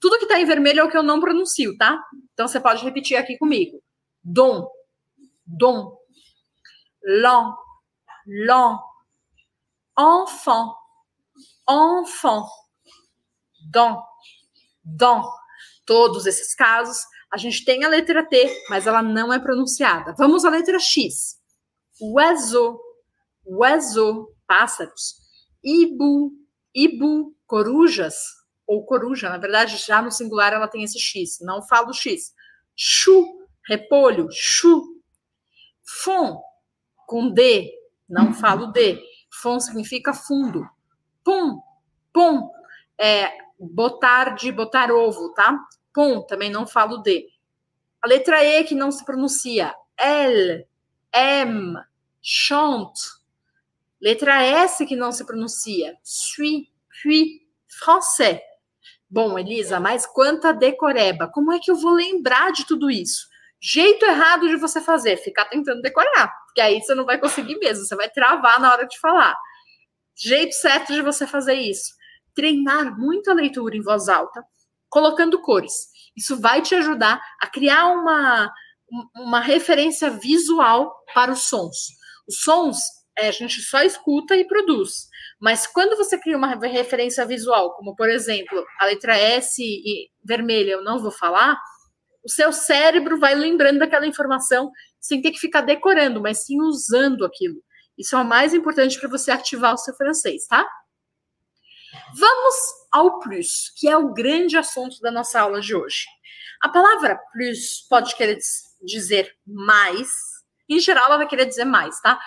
Tudo 0.00 0.18
que 0.18 0.24
está 0.24 0.38
em 0.38 0.44
vermelho 0.44 0.80
é 0.80 0.84
o 0.84 0.90
que 0.90 0.96
eu 0.96 1.02
não 1.02 1.20
pronuncio, 1.20 1.76
tá? 1.76 2.02
Então 2.32 2.46
você 2.46 2.60
pode 2.60 2.84
repetir 2.84 3.16
aqui 3.16 3.36
comigo. 3.36 3.82
Dom, 4.22 4.68
dom, 5.46 5.96
l'an, 7.02 7.54
l'an, 8.26 8.78
enfant, 9.98 10.74
enfant, 11.68 12.46
dom, 13.70 14.02
dom. 14.84 15.24
Todos 15.86 16.26
esses 16.26 16.54
casos, 16.54 16.98
a 17.32 17.38
gente 17.38 17.64
tem 17.64 17.82
a 17.84 17.88
letra 17.88 18.26
T, 18.26 18.64
mas 18.68 18.86
ela 18.86 19.02
não 19.02 19.32
é 19.32 19.38
pronunciada. 19.38 20.14
Vamos 20.18 20.44
à 20.44 20.50
letra 20.50 20.78
X 20.78 21.37
oiseau, 22.00 22.80
oiseau, 23.44 24.34
pássaros, 24.46 25.16
ibu, 25.62 26.32
ibu, 26.74 27.34
corujas, 27.46 28.16
ou 28.66 28.84
coruja, 28.84 29.30
na 29.30 29.38
verdade, 29.38 29.76
já 29.78 30.02
no 30.02 30.10
singular 30.10 30.52
ela 30.52 30.68
tem 30.68 30.84
esse 30.84 30.98
X, 30.98 31.38
não 31.40 31.62
falo 31.62 31.92
X. 31.92 32.34
Chu, 32.76 33.26
repolho, 33.66 34.28
chu. 34.30 34.96
Fon, 35.82 36.38
com 37.06 37.32
D, 37.32 37.72
não 38.06 38.34
falo 38.34 38.66
D. 38.66 39.02
Fon 39.40 39.58
significa 39.58 40.12
fundo. 40.12 40.68
Pum, 41.24 41.60
pum, 42.12 42.50
é 43.00 43.32
botar 43.58 44.34
de 44.34 44.52
botar 44.52 44.92
ovo, 44.92 45.32
tá? 45.32 45.58
Pum, 45.94 46.22
também 46.26 46.50
não 46.50 46.66
falo 46.66 46.98
D. 46.98 47.26
A 48.02 48.08
letra 48.08 48.44
E 48.44 48.64
que 48.64 48.74
não 48.74 48.90
se 48.90 49.02
pronuncia. 49.04 49.74
L, 49.96 50.67
M, 51.14 51.74
chante. 52.22 53.00
Letra 54.00 54.42
S 54.42 54.86
que 54.86 54.96
não 54.96 55.10
se 55.10 55.24
pronuncia. 55.24 55.96
Suis, 56.02 56.68
puis, 57.02 57.46
français. 57.68 58.40
Bom, 59.10 59.38
Elisa, 59.38 59.80
mas 59.80 60.06
quanta 60.06 60.52
decoreba. 60.52 61.28
Como 61.28 61.52
é 61.52 61.58
que 61.58 61.70
eu 61.70 61.76
vou 61.76 61.92
lembrar 61.92 62.52
de 62.52 62.66
tudo 62.66 62.90
isso? 62.90 63.26
Jeito 63.60 64.04
errado 64.04 64.48
de 64.48 64.56
você 64.56 64.80
fazer, 64.80 65.16
ficar 65.16 65.46
tentando 65.46 65.82
decorar, 65.82 66.32
porque 66.46 66.60
aí 66.60 66.80
você 66.80 66.94
não 66.94 67.04
vai 67.04 67.18
conseguir 67.18 67.58
mesmo, 67.58 67.84
você 67.84 67.96
vai 67.96 68.08
travar 68.08 68.60
na 68.60 68.70
hora 68.70 68.86
de 68.86 68.98
falar. 69.00 69.36
Jeito 70.14 70.52
certo 70.54 70.92
de 70.92 71.02
você 71.02 71.26
fazer 71.26 71.54
isso, 71.54 71.92
treinar 72.34 72.96
muito 72.96 73.30
a 73.30 73.34
leitura 73.34 73.76
em 73.76 73.82
voz 73.82 74.08
alta, 74.08 74.44
colocando 74.88 75.40
cores. 75.42 75.72
Isso 76.16 76.40
vai 76.40 76.62
te 76.62 76.74
ajudar 76.74 77.20
a 77.40 77.48
criar 77.48 77.88
uma, 77.88 78.52
uma 79.16 79.40
referência 79.40 80.10
visual 80.10 80.94
para 81.14 81.32
os 81.32 81.42
sons. 81.48 81.76
Os 82.26 82.40
sons 82.40 82.78
é, 83.16 83.28
a 83.28 83.32
gente 83.32 83.60
só 83.60 83.82
escuta 83.82 84.36
e 84.36 84.46
produz. 84.46 85.08
Mas 85.40 85.66
quando 85.66 85.96
você 85.96 86.18
cria 86.18 86.36
uma 86.36 86.54
referência 86.54 87.24
visual, 87.26 87.74
como 87.74 87.94
por 87.94 88.08
exemplo, 88.08 88.64
a 88.80 88.86
letra 88.86 89.16
S 89.16 89.60
e 89.60 90.08
vermelha 90.24 90.72
eu 90.72 90.84
não 90.84 90.98
vou 91.00 91.10
falar, 91.10 91.58
o 92.24 92.30
seu 92.30 92.52
cérebro 92.52 93.18
vai 93.18 93.34
lembrando 93.34 93.78
daquela 93.78 94.06
informação 94.06 94.70
sem 95.00 95.22
ter 95.22 95.30
que 95.30 95.38
ficar 95.38 95.62
decorando, 95.62 96.20
mas 96.20 96.44
sim 96.44 96.60
usando 96.60 97.24
aquilo. 97.24 97.62
Isso 97.96 98.14
é 98.14 98.20
o 98.20 98.24
mais 98.24 98.54
importante 98.54 98.98
para 98.98 99.08
você 99.08 99.30
ativar 99.30 99.74
o 99.74 99.78
seu 99.78 99.94
francês, 99.94 100.46
tá? 100.46 100.68
Vamos 102.16 102.54
ao 102.92 103.18
plus, 103.18 103.72
que 103.76 103.88
é 103.88 103.96
o 103.96 104.12
grande 104.12 104.56
assunto 104.56 105.00
da 105.00 105.10
nossa 105.10 105.40
aula 105.40 105.60
de 105.60 105.74
hoje. 105.74 106.04
A 106.60 106.68
palavra 106.68 107.18
plus 107.32 107.86
pode 107.88 108.14
querer 108.16 108.36
dizer 108.82 109.32
mais, 109.46 110.08
em 110.68 110.78
geral, 110.78 111.06
ela 111.06 111.18
vai 111.18 111.26
querer 111.26 111.46
dizer 111.46 111.64
mais, 111.64 112.00
tá? 112.00 112.18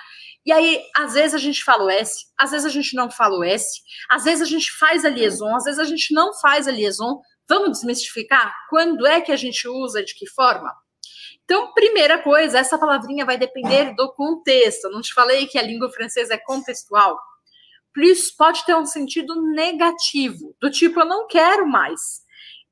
E 0.45 0.51
aí, 0.51 0.83
às 0.95 1.13
vezes 1.13 1.35
a 1.35 1.37
gente 1.37 1.63
fala 1.63 1.83
o 1.85 1.89
S, 1.89 2.25
às 2.37 2.51
vezes 2.51 2.65
a 2.65 2.69
gente 2.69 2.95
não 2.95 3.11
fala 3.11 3.37
o 3.37 3.43
S, 3.43 3.79
às 4.09 4.23
vezes 4.23 4.41
a 4.41 4.49
gente 4.49 4.71
faz 4.77 5.05
a 5.05 5.09
liaison, 5.09 5.55
às 5.55 5.65
vezes 5.65 5.79
a 5.79 5.83
gente 5.83 6.13
não 6.13 6.33
faz 6.33 6.67
a 6.67 6.71
liaison. 6.71 7.21
Vamos 7.47 7.71
desmistificar? 7.71 8.51
Quando 8.69 9.05
é 9.05 9.21
que 9.21 9.31
a 9.31 9.35
gente 9.35 9.67
usa, 9.67 10.03
de 10.03 10.15
que 10.15 10.27
forma? 10.29 10.73
Então, 11.43 11.73
primeira 11.73 12.17
coisa, 12.21 12.57
essa 12.57 12.77
palavrinha 12.77 13.25
vai 13.25 13.37
depender 13.37 13.93
do 13.95 14.11
contexto. 14.13 14.89
Não 14.89 15.01
te 15.01 15.13
falei 15.13 15.47
que 15.47 15.57
a 15.57 15.61
língua 15.61 15.91
francesa 15.91 16.33
é 16.33 16.37
contextual? 16.37 17.19
Plus 17.93 18.31
pode 18.31 18.65
ter 18.65 18.75
um 18.75 18.85
sentido 18.85 19.35
negativo, 19.53 20.55
do 20.61 20.71
tipo, 20.71 21.01
eu 21.01 21.05
não 21.05 21.27
quero 21.27 21.67
mais. 21.67 22.21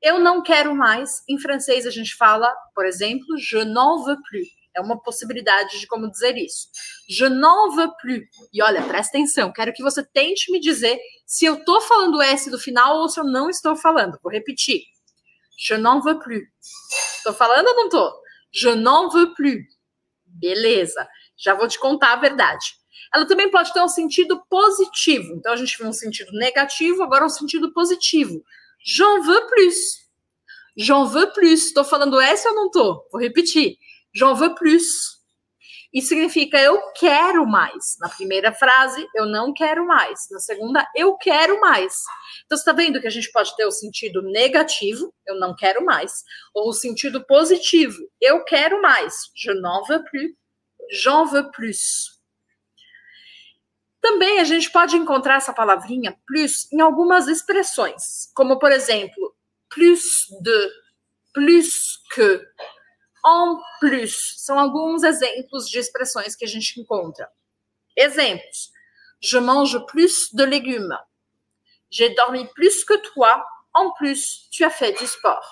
Eu 0.02 0.18
não 0.18 0.42
quero 0.42 0.74
mais. 0.74 1.22
Em 1.28 1.38
francês 1.38 1.86
a 1.86 1.90
gente 1.90 2.14
fala, 2.14 2.50
por 2.74 2.86
exemplo, 2.86 3.36
je 3.38 3.58
n'en 3.64 4.02
veux 4.04 4.18
plus. 4.28 4.48
É 4.74 4.80
uma 4.80 5.00
possibilidade 5.02 5.78
de 5.78 5.86
como 5.86 6.10
dizer 6.10 6.36
isso. 6.36 6.68
Je 7.08 7.26
n'en 7.28 7.74
veux 7.74 7.90
plus. 8.00 8.22
E 8.52 8.62
olha, 8.62 8.82
presta 8.82 9.18
atenção, 9.18 9.52
quero 9.52 9.72
que 9.72 9.82
você 9.82 10.02
tente 10.02 10.50
me 10.50 10.60
dizer 10.60 10.98
se 11.26 11.44
eu 11.44 11.64
tô 11.64 11.80
falando 11.80 12.22
S 12.22 12.50
do 12.50 12.58
final 12.58 12.98
ou 12.98 13.08
se 13.08 13.20
eu 13.20 13.24
não 13.24 13.50
estou 13.50 13.76
falando. 13.76 14.18
Vou 14.22 14.32
repetir. 14.32 14.82
Je 15.58 15.74
n'en 15.74 16.00
veux 16.00 16.18
plus. 16.18 16.44
Tô 17.22 17.34
falando 17.34 17.66
ou 17.66 17.74
não 17.74 17.88
tô? 17.88 18.12
Je 18.52 18.74
n'en 18.74 19.10
veux 19.10 19.34
plus. 19.34 19.64
Beleza. 20.24 21.06
Já 21.36 21.54
vou 21.54 21.68
te 21.68 21.78
contar 21.78 22.14
a 22.14 22.16
verdade. 22.16 22.74
Ela 23.12 23.26
também 23.26 23.50
pode 23.50 23.72
ter 23.72 23.82
um 23.82 23.88
sentido 23.88 24.40
positivo. 24.48 25.34
Então 25.34 25.52
a 25.52 25.56
gente 25.56 25.76
viu 25.76 25.88
um 25.88 25.92
sentido 25.92 26.32
negativo, 26.32 27.02
agora 27.02 27.26
um 27.26 27.28
sentido 27.28 27.72
positivo. 27.72 28.42
J'en 28.84 29.20
veux 29.20 29.46
plus. 29.48 30.08
J'en 30.76 31.04
veux 31.04 31.30
plus. 31.32 31.66
Estou 31.66 31.84
falando 31.84 32.20
S 32.20 32.46
ou 32.48 32.54
não 32.54 32.66
estou? 32.66 33.02
Vou 33.12 33.18
repetir. 33.18 33.76
J'en 34.12 34.34
veux 34.34 34.54
plus. 34.54 35.20
Isso 35.92 36.08
significa 36.08 36.56
eu 36.62 36.80
quero 36.92 37.44
mais. 37.44 37.96
Na 37.98 38.08
primeira 38.08 38.52
frase, 38.52 39.04
eu 39.14 39.26
não 39.26 39.52
quero 39.52 39.84
mais. 39.84 40.28
Na 40.30 40.38
segunda, 40.38 40.86
eu 40.94 41.16
quero 41.16 41.60
mais. 41.60 41.94
Então, 42.46 42.56
você 42.56 42.62
está 42.62 42.72
vendo 42.72 43.00
que 43.00 43.08
a 43.08 43.10
gente 43.10 43.30
pode 43.32 43.54
ter 43.56 43.64
o 43.64 43.72
sentido 43.72 44.22
negativo, 44.22 45.12
eu 45.26 45.36
não 45.40 45.54
quero 45.54 45.84
mais, 45.84 46.22
ou 46.54 46.68
o 46.68 46.72
sentido 46.72 47.24
positivo, 47.26 47.98
eu 48.20 48.44
quero 48.44 48.80
mais. 48.80 49.30
Je 49.34 49.52
n'en 49.52 49.82
veux 49.84 50.04
plus. 50.04 50.36
J'en 50.92 51.24
veux 51.24 51.50
plus. 51.50 52.19
A 54.40 54.44
gente 54.44 54.72
pode 54.72 54.96
encontrar 54.96 55.36
essa 55.36 55.52
palavrinha 55.52 56.18
plus 56.26 56.66
em 56.72 56.80
algumas 56.80 57.28
expressões, 57.28 58.32
como 58.34 58.58
por 58.58 58.72
exemplo, 58.72 59.36
plus 59.68 60.02
de, 60.40 60.70
plus 61.34 61.98
que, 62.14 62.40
en 63.22 63.58
plus. 63.80 64.16
São 64.38 64.58
alguns 64.58 65.02
exemplos 65.02 65.68
de 65.68 65.78
expressões 65.78 66.34
que 66.34 66.46
a 66.46 66.48
gente 66.48 66.80
encontra. 66.80 67.28
Exemplos: 67.94 68.72
Je 69.20 69.38
mange 69.38 69.78
plus 69.84 70.30
de 70.32 70.46
légumes. 70.46 70.98
J'ai 71.90 72.14
dormi 72.14 72.48
plus 72.54 72.82
que 72.82 72.96
toi. 73.12 73.44
En 73.74 73.92
plus, 73.92 74.48
tu 74.50 74.64
as 74.64 74.70
fait 74.70 74.92
du 74.92 75.04
sport. 75.04 75.44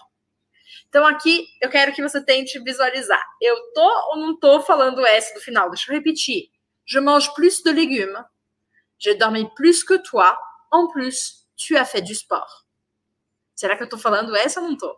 Então 0.89 1.07
aqui 1.07 1.47
eu 1.61 1.69
quero 1.69 1.93
que 1.93 2.03
você 2.03 2.25
tente 2.25 2.59
visualizar. 2.61 3.23
Eu 3.39 3.55
tô 3.75 4.11
ou 4.13 4.17
não 4.17 4.41
tô 4.41 4.63
falando 4.63 5.05
S 5.05 5.35
do 5.35 5.41
final? 5.41 5.69
Deixa 5.69 5.93
eu 5.93 5.95
repetir. 5.95 6.51
Je 6.87 6.99
mange 7.01 7.31
plus 7.35 7.61
de 7.61 7.71
légumes. 7.71 8.25
J'ai 8.99 9.15
dormi 9.15 9.49
plus 9.55 9.85
que 9.85 9.95
toi. 9.95 10.37
En 10.71 10.89
plus, 10.89 11.47
tu 11.57 11.77
as 11.77 11.85
fait 11.85 12.03
du 12.03 12.15
sport. 12.15 12.49
Será 13.55 13.77
que 13.77 13.83
eu 13.83 13.89
tô 13.89 13.99
falando 13.99 14.37
essa 14.37 14.61
ou 14.61 14.69
não 14.69 14.77
tô? 14.77 14.97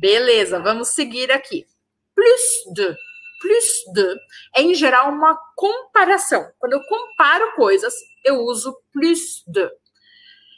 Beleza, 0.00 0.60
vamos 0.60 0.88
seguir 0.88 1.30
aqui. 1.30 1.66
Plus 2.14 2.74
de. 2.74 2.96
Plus 3.40 3.94
de 3.94 4.16
é, 4.54 4.62
em 4.62 4.74
geral, 4.74 5.10
uma 5.10 5.38
comparação. 5.56 6.50
Quando 6.58 6.74
eu 6.74 6.82
comparo 6.84 7.54
coisas, 7.54 7.94
eu 8.24 8.40
uso 8.40 8.76
plus 8.92 9.42
de. 9.46 9.68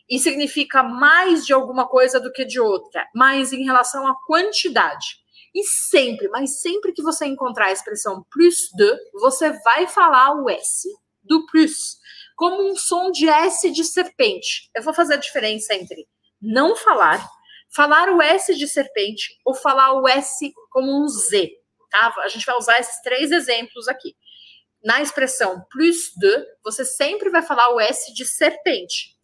E 0.09 0.19
significa 0.19 0.83
mais 0.83 1.47
de 1.47 1.53
alguma 1.53 1.89
coisa 1.89 2.21
do 2.21 2.31
que 2.31 2.45
de 2.45 2.61
outra, 2.61 3.09
mais 3.15 3.53
em 3.53 3.65
relação 3.65 4.07
à 4.07 4.15
quantidade. 4.27 5.19
E 5.55 5.63
sempre, 5.65 6.29
mas 6.29 6.61
sempre 6.61 6.93
que 6.93 7.03
você 7.03 7.25
encontrar 7.25 7.67
a 7.67 7.73
expressão 7.73 8.25
plus 8.31 8.69
de, 8.75 8.99
você 9.15 9.51
vai 9.61 9.87
falar 9.87 10.35
o 10.35 10.51
S 10.51 10.89
do 11.23 11.47
plus 11.47 11.99
como 12.35 12.71
um 12.71 12.77
som 12.77 13.11
de 13.11 13.29
S 13.29 13.71
de 13.71 13.85
serpente. 13.85 14.71
Eu 14.75 14.83
vou 14.83 14.95
fazer 14.95 15.15
a 15.15 15.19
diferença 15.19 15.75
entre 15.75 16.09
não 16.41 16.77
falar, 16.77 17.27
falar 17.75 18.11
o 18.11 18.21
S 18.21 18.55
de 18.55 18.69
serpente 18.69 19.39
ou 19.45 19.55
falar 19.55 19.93
o 19.93 20.07
S 20.07 20.53
como 20.71 21.03
um 21.03 21.09
Z. 21.09 21.51
Tá? 21.91 22.13
A 22.19 22.29
gente 22.29 22.45
vai 22.45 22.57
usar 22.57 22.79
esses 22.79 23.01
três 23.03 23.31
exemplos 23.31 23.89
aqui. 23.89 24.17
Na 24.83 25.01
expressão 25.01 25.65
plus 25.71 26.11
de, 26.17 26.47
você 26.63 26.85
sempre 26.85 27.31
vai 27.31 27.43
falar 27.43 27.71
o 27.71 27.81
S 27.81 28.13
de 28.13 28.27
serpente. 28.27 29.17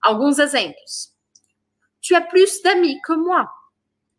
Alguns 0.00 0.38
exemplos. 0.38 1.12
Tu 2.06 2.14
é 2.14 2.20
plus 2.20 2.62
d'amis 2.62 2.98
que 3.04 3.16
moi. 3.16 3.44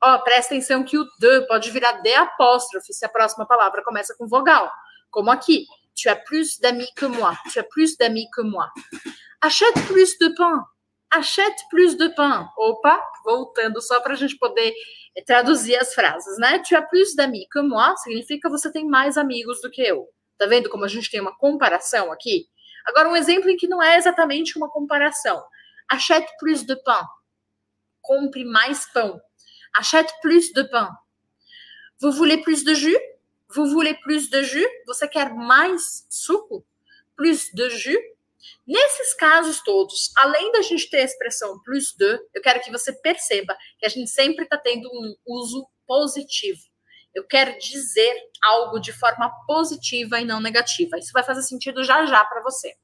Ó, 0.01 0.15
oh, 0.15 0.23
presta 0.23 0.53
atenção 0.53 0.83
que 0.83 0.97
o 0.97 1.05
de 1.19 1.41
pode 1.47 1.71
virar 1.71 1.93
de 2.01 2.13
apóstrofe 2.13 2.93
se 2.93 3.05
a 3.05 3.09
próxima 3.09 3.45
palavra 3.45 3.83
começa 3.83 4.15
com 4.17 4.27
vogal. 4.27 4.71
Como 5.09 5.29
aqui. 5.29 5.65
Tu 5.99 6.07
as 6.07 6.15
plus 6.15 6.59
d'amis 6.59 6.89
que 6.95 7.05
moi. 7.05 7.35
Tu 7.51 7.59
as 7.59 7.63
plus 7.63 7.97
d'amis 7.97 8.29
que 8.33 8.41
moi. 8.41 8.71
Achète 9.41 9.75
plus 9.87 10.17
de 10.17 10.29
pain. 10.35 10.63
Achète 11.11 11.57
plus 11.69 11.97
de 11.97 12.07
pain. 12.09 12.47
Opa, 12.57 13.01
voltando 13.25 13.81
só 13.81 13.99
para 13.99 14.13
a 14.13 14.15
gente 14.15 14.37
poder 14.37 14.73
traduzir 15.25 15.75
as 15.75 15.93
frases, 15.93 16.37
né? 16.37 16.59
Tu 16.59 16.75
as 16.75 16.87
plus 16.89 17.15
d'amis 17.15 17.47
que 17.51 17.61
moi 17.61 17.95
significa 17.97 18.49
você 18.49 18.71
tem 18.71 18.85
mais 18.85 19.17
amigos 19.17 19.61
do 19.61 19.69
que 19.69 19.81
eu. 19.81 20.07
Tá 20.37 20.45
vendo 20.45 20.69
como 20.69 20.85
a 20.85 20.87
gente 20.87 21.11
tem 21.11 21.19
uma 21.19 21.35
comparação 21.35 22.11
aqui? 22.11 22.47
Agora, 22.85 23.09
um 23.09 23.15
exemplo 23.15 23.49
em 23.49 23.57
que 23.57 23.67
não 23.67 23.83
é 23.83 23.97
exatamente 23.97 24.57
uma 24.57 24.69
comparação. 24.69 25.43
Achète 25.89 26.31
plus 26.39 26.63
de 26.63 26.75
pain. 26.83 27.05
Compre 28.01 28.45
mais 28.45 28.85
pão. 28.93 29.19
Achète 29.75 30.13
plus 30.21 30.51
de 30.53 30.63
pain. 30.69 30.89
Vous 32.01 32.13
voulez 32.13 32.41
plus 32.41 32.63
de 32.63 32.73
jus? 32.73 32.97
Vous 33.55 33.65
voulez 33.65 33.95
plus 33.95 34.29
de 34.29 34.43
jus? 34.43 34.67
Você 34.85 35.07
quer 35.07 35.33
mais 35.33 36.05
suco? 36.09 36.65
Plus 37.15 37.49
de 37.53 37.69
jus? 37.71 37.97
Nesses 38.65 39.13
casos 39.15 39.61
todos, 39.63 40.11
além 40.17 40.51
da 40.51 40.61
gente 40.61 40.89
ter 40.89 40.99
a 40.99 41.05
expressão 41.05 41.59
plus 41.63 41.91
de, 41.93 42.19
eu 42.33 42.41
quero 42.41 42.61
que 42.61 42.71
você 42.71 42.93
perceba 42.93 43.57
que 43.77 43.85
a 43.85 43.89
gente 43.89 44.09
sempre 44.09 44.43
está 44.43 44.57
tendo 44.57 44.87
um 44.87 45.15
uso 45.25 45.67
positivo. 45.87 46.61
Eu 47.13 47.25
quero 47.25 47.57
dizer 47.57 48.15
algo 48.43 48.79
de 48.79 48.93
forma 48.93 49.29
positiva 49.47 50.19
e 50.19 50.25
não 50.25 50.39
negativa. 50.39 50.97
Isso 50.97 51.11
vai 51.11 51.23
fazer 51.23 51.41
sentido 51.41 51.83
já 51.83 52.05
já 52.05 52.23
para 52.23 52.43
você. 52.43 52.75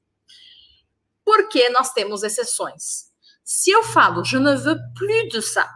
Porque 1.24 1.70
nós 1.70 1.94
temos 1.94 2.24
exceções. 2.24 3.12
Se 3.44 3.70
eu 3.70 3.84
falo 3.84 4.24
je 4.26 4.40
ne 4.40 4.56
veux 4.56 4.80
plus 4.98 5.30
de 5.30 5.42
ça, 5.44 5.72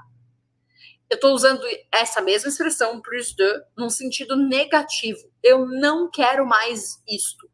eu 1.09 1.15
estou 1.15 1.33
usando 1.33 1.65
essa 1.91 2.21
mesma 2.21 2.49
expressão, 2.49 3.01
plus 3.01 3.33
de, 3.33 3.63
num 3.75 3.89
sentido 3.89 4.35
negativo. 4.35 5.19
Eu 5.41 5.65
não 5.65 6.09
quero 6.09 6.45
mais 6.45 7.01
isto. 7.07 7.49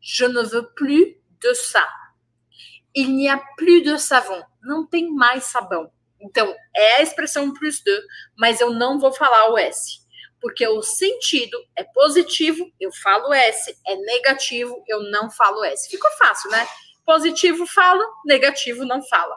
Je 0.00 0.26
ne 0.26 0.42
veux 0.42 0.68
plus 0.74 1.16
de 1.40 1.54
ça. 1.54 1.88
Il 2.94 3.14
n'y 3.14 3.28
a 3.28 3.38
plus 3.56 3.82
de 3.82 3.96
savon. 3.98 4.42
Não 4.62 4.84
tem 4.84 5.14
mais 5.14 5.44
sabão. 5.44 5.92
Então, 6.20 6.52
é 6.74 6.96
a 6.96 7.02
expressão 7.02 7.52
plus 7.54 7.80
de, 7.80 8.02
mas 8.36 8.60
eu 8.60 8.72
não 8.72 8.98
vou 8.98 9.12
falar 9.12 9.50
o 9.50 9.58
S. 9.58 10.00
Porque 10.40 10.66
o 10.66 10.82
sentido 10.82 11.56
é 11.76 11.84
positivo, 11.84 12.70
eu 12.80 12.90
falo 12.92 13.32
S. 13.32 13.76
É 13.86 13.94
negativo, 13.94 14.82
eu 14.88 15.02
não 15.10 15.30
falo 15.30 15.62
S. 15.64 15.88
Ficou 15.88 16.10
fácil, 16.18 16.50
né? 16.50 16.66
Positivo 17.06 17.64
fala, 17.66 18.04
negativo 18.24 18.84
não 18.84 19.02
fala. 19.02 19.36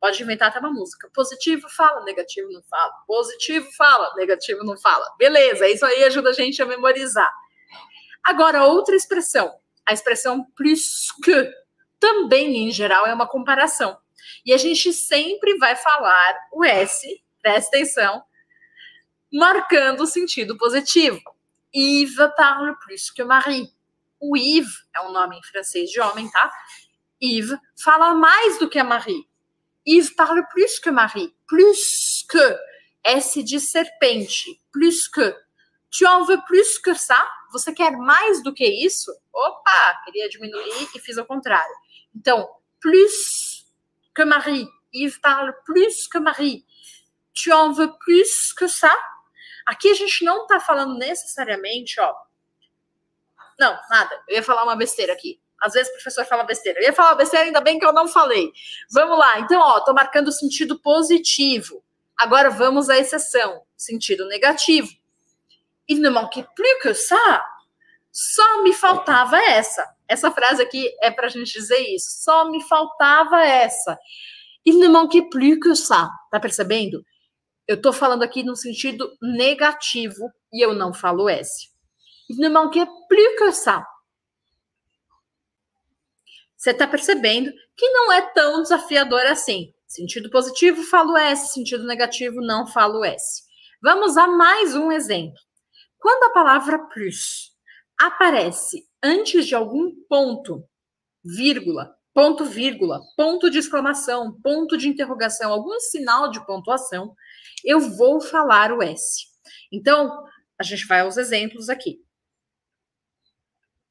Pode 0.00 0.22
inventar 0.22 0.48
até 0.48 0.58
uma 0.58 0.72
música. 0.72 1.08
Positivo 1.14 1.68
fala, 1.70 2.04
negativo 2.04 2.50
não 2.50 2.62
fala. 2.64 2.92
Positivo 3.06 3.66
fala, 3.76 4.12
negativo 4.16 4.62
não 4.64 4.76
fala. 4.76 5.04
Beleza, 5.18 5.68
isso 5.68 5.84
aí 5.86 6.04
ajuda 6.04 6.30
a 6.30 6.32
gente 6.32 6.62
a 6.62 6.66
memorizar. 6.66 7.32
Agora, 8.22 8.64
outra 8.64 8.94
expressão. 8.94 9.54
A 9.86 9.92
expressão 9.92 10.44
plus 10.56 11.08
que 11.22 11.52
também, 12.00 12.68
em 12.68 12.70
geral, 12.70 13.06
é 13.06 13.14
uma 13.14 13.26
comparação. 13.26 13.96
E 14.44 14.52
a 14.52 14.56
gente 14.56 14.92
sempre 14.92 15.56
vai 15.58 15.76
falar 15.76 16.36
o 16.52 16.64
S, 16.64 17.22
presta 17.40 17.76
atenção, 17.76 18.22
marcando 19.32 20.02
o 20.02 20.06
sentido 20.06 20.56
positivo. 20.56 21.20
Yves 21.74 22.16
parle 22.36 22.74
plus 22.84 23.10
que 23.10 23.24
Marie. 23.24 23.68
O 24.20 24.36
Yves 24.36 24.86
é 24.94 25.00
um 25.00 25.12
nome 25.12 25.38
em 25.38 25.42
francês 25.42 25.90
de 25.90 26.00
homem, 26.00 26.30
tá? 26.30 26.52
Yves 27.22 27.58
fala 27.82 28.14
mais 28.14 28.58
do 28.58 28.68
que 28.68 28.78
a 28.78 28.84
Marie. 28.84 29.28
Yves 29.86 30.10
parle 30.10 30.42
plus 30.52 30.78
que 30.78 30.90
Marie. 30.90 31.34
Plus 31.46 32.24
que. 32.28 32.58
S 33.04 33.42
de 33.42 33.58
serpente. 33.58 34.60
Plus 34.72 35.08
que. 35.08 35.36
Tu 35.90 36.06
en 36.06 36.24
veux 36.24 36.40
plus 36.46 36.78
que 36.78 36.94
ça? 36.94 37.22
Você 37.52 37.72
quer 37.72 37.92
mais 37.92 38.42
do 38.42 38.52
que 38.52 38.64
isso? 38.64 39.12
Opa, 39.32 40.02
queria 40.04 40.28
diminuir 40.28 40.88
e 40.94 40.98
fiz 40.98 41.18
ao 41.18 41.26
contrário. 41.26 41.74
Então, 42.14 42.48
plus 42.80 43.66
que 44.14 44.24
Marie. 44.24 44.68
Yves 44.92 45.18
parle 45.18 45.52
plus 45.64 46.08
que 46.08 46.18
Marie. 46.18 46.64
Tu 47.32 47.52
en 47.52 47.72
veux 47.72 47.92
plus 47.98 48.52
que 48.52 48.68
ça? 48.68 48.92
Aqui 49.66 49.90
a 49.90 49.94
gente 49.94 50.24
não 50.24 50.46
tá 50.46 50.60
falando 50.60 50.98
necessariamente, 50.98 52.00
ó. 52.00 52.14
Não, 53.58 53.78
nada. 53.88 54.22
Eu 54.28 54.36
ia 54.36 54.42
falar 54.42 54.64
uma 54.64 54.76
besteira 54.76 55.12
aqui. 55.12 55.40
Às 55.64 55.72
vezes 55.72 55.88
o 55.90 55.94
professor 55.94 56.24
fala 56.26 56.44
besteira. 56.44 56.78
Eu 56.78 56.84
ia 56.84 56.92
falar 56.92 57.14
besteira, 57.14 57.46
ainda 57.46 57.60
bem 57.60 57.78
que 57.78 57.86
eu 57.86 57.92
não 57.92 58.06
falei. 58.06 58.52
Vamos 58.92 59.18
lá. 59.18 59.40
Então, 59.40 59.60
ó, 59.60 59.80
tô 59.80 59.94
marcando 59.94 60.28
o 60.28 60.32
sentido 60.32 60.78
positivo. 60.78 61.82
Agora 62.16 62.50
vamos 62.50 62.90
à 62.90 62.98
exceção, 62.98 63.62
sentido 63.76 64.26
negativo. 64.28 64.88
Il 65.88 66.00
ne 66.00 66.10
manquait 66.10 66.46
plus 66.54 66.82
que 66.82 66.94
ça. 66.94 67.44
Só 68.12 68.62
me 68.62 68.72
faltava 68.74 69.36
essa. 69.38 69.84
Essa 70.06 70.30
frase 70.30 70.62
aqui 70.62 70.94
é 71.00 71.10
para 71.10 71.26
a 71.26 71.30
gente 71.30 71.52
dizer 71.52 71.78
isso. 71.78 72.22
Só 72.22 72.50
me 72.50 72.62
faltava 72.62 73.42
essa. 73.42 73.98
Il 74.64 74.78
ne 74.78 74.88
manquait 74.88 75.28
plus 75.30 75.58
que 75.58 75.74
ça. 75.74 76.10
Tá 76.30 76.38
percebendo? 76.38 77.04
Eu 77.66 77.80
tô 77.80 77.92
falando 77.92 78.22
aqui 78.22 78.42
no 78.42 78.54
sentido 78.54 79.10
negativo 79.20 80.30
e 80.52 80.64
eu 80.64 80.74
não 80.74 80.92
falo 80.92 81.28
S. 81.28 81.70
Il 82.28 82.36
ne 82.36 82.48
manquait 82.48 82.86
plus 83.08 83.36
que 83.38 83.52
ça. 83.52 83.86
Você 86.64 86.70
está 86.70 86.86
percebendo 86.86 87.52
que 87.76 87.86
não 87.90 88.10
é 88.10 88.22
tão 88.32 88.62
desafiador 88.62 89.20
assim. 89.26 89.74
Sentido 89.86 90.30
positivo, 90.30 90.82
falo 90.84 91.14
S. 91.14 91.52
Sentido 91.52 91.84
negativo, 91.84 92.40
não 92.40 92.66
falo 92.66 93.04
S. 93.04 93.42
Vamos 93.82 94.16
a 94.16 94.26
mais 94.26 94.74
um 94.74 94.90
exemplo. 94.90 95.38
Quando 95.98 96.24
a 96.24 96.32
palavra 96.32 96.78
plus 96.88 97.50
aparece 98.00 98.88
antes 99.02 99.46
de 99.46 99.54
algum 99.54 99.94
ponto, 100.08 100.64
vírgula, 101.22 101.94
ponto, 102.14 102.46
vírgula, 102.46 102.98
ponto 103.14 103.50
de 103.50 103.58
exclamação, 103.58 104.32
ponto 104.42 104.78
de 104.78 104.88
interrogação, 104.88 105.52
algum 105.52 105.78
sinal 105.80 106.30
de 106.30 106.46
pontuação, 106.46 107.14
eu 107.62 107.78
vou 107.78 108.22
falar 108.22 108.72
o 108.72 108.82
S. 108.82 109.26
Então, 109.70 110.24
a 110.58 110.62
gente 110.62 110.86
vai 110.86 111.00
aos 111.00 111.18
exemplos 111.18 111.68
aqui. 111.68 111.98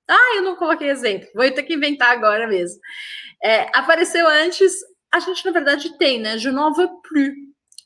Ah, 0.07 0.36
eu 0.36 0.41
não 0.41 0.55
coloquei 0.55 0.89
exemplo, 0.89 1.29
vou 1.33 1.50
ter 1.51 1.63
que 1.63 1.74
inventar 1.74 2.12
agora 2.12 2.48
mesmo. 2.48 2.79
É, 3.43 3.69
apareceu 3.77 4.27
antes, 4.27 4.74
a 5.13 5.19
gente 5.19 5.45
na 5.45 5.51
verdade 5.51 5.98
tem, 5.98 6.19
né? 6.19 6.38
Je 6.38 6.50
n'en 6.50 6.74
veux 6.74 6.89
plus. 7.07 7.33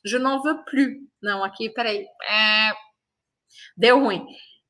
Je 0.04 0.18
n'en 0.18 0.42
veux 0.42 0.64
plus. 0.64 0.96
Não, 1.22 1.44
aqui, 1.44 1.70
peraí. 1.70 2.06
É... 2.28 2.72
Deu 3.76 4.00
ruim. 4.00 4.24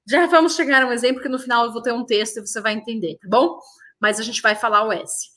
Já 0.09 0.27
vamos 0.27 0.57
chegar 0.57 0.83
a 0.83 0.87
um 0.87 0.93
exemplo 0.93 1.23
que 1.23 1.29
no 1.29 1.39
final 1.39 1.67
eu 1.67 1.73
vou 1.73 1.83
ter 1.83 1.93
um 1.93 2.05
texto 2.05 2.39
e 2.39 2.47
você 2.47 2.61
vai 2.61 2.73
entender, 2.73 3.19
tá 3.21 3.29
bom? 3.29 3.59
Mas 4.01 4.19
a 4.19 4.23
gente 4.23 4.41
vai 4.41 4.55
falar 4.55 4.87
o 4.87 4.93
S. 4.93 5.29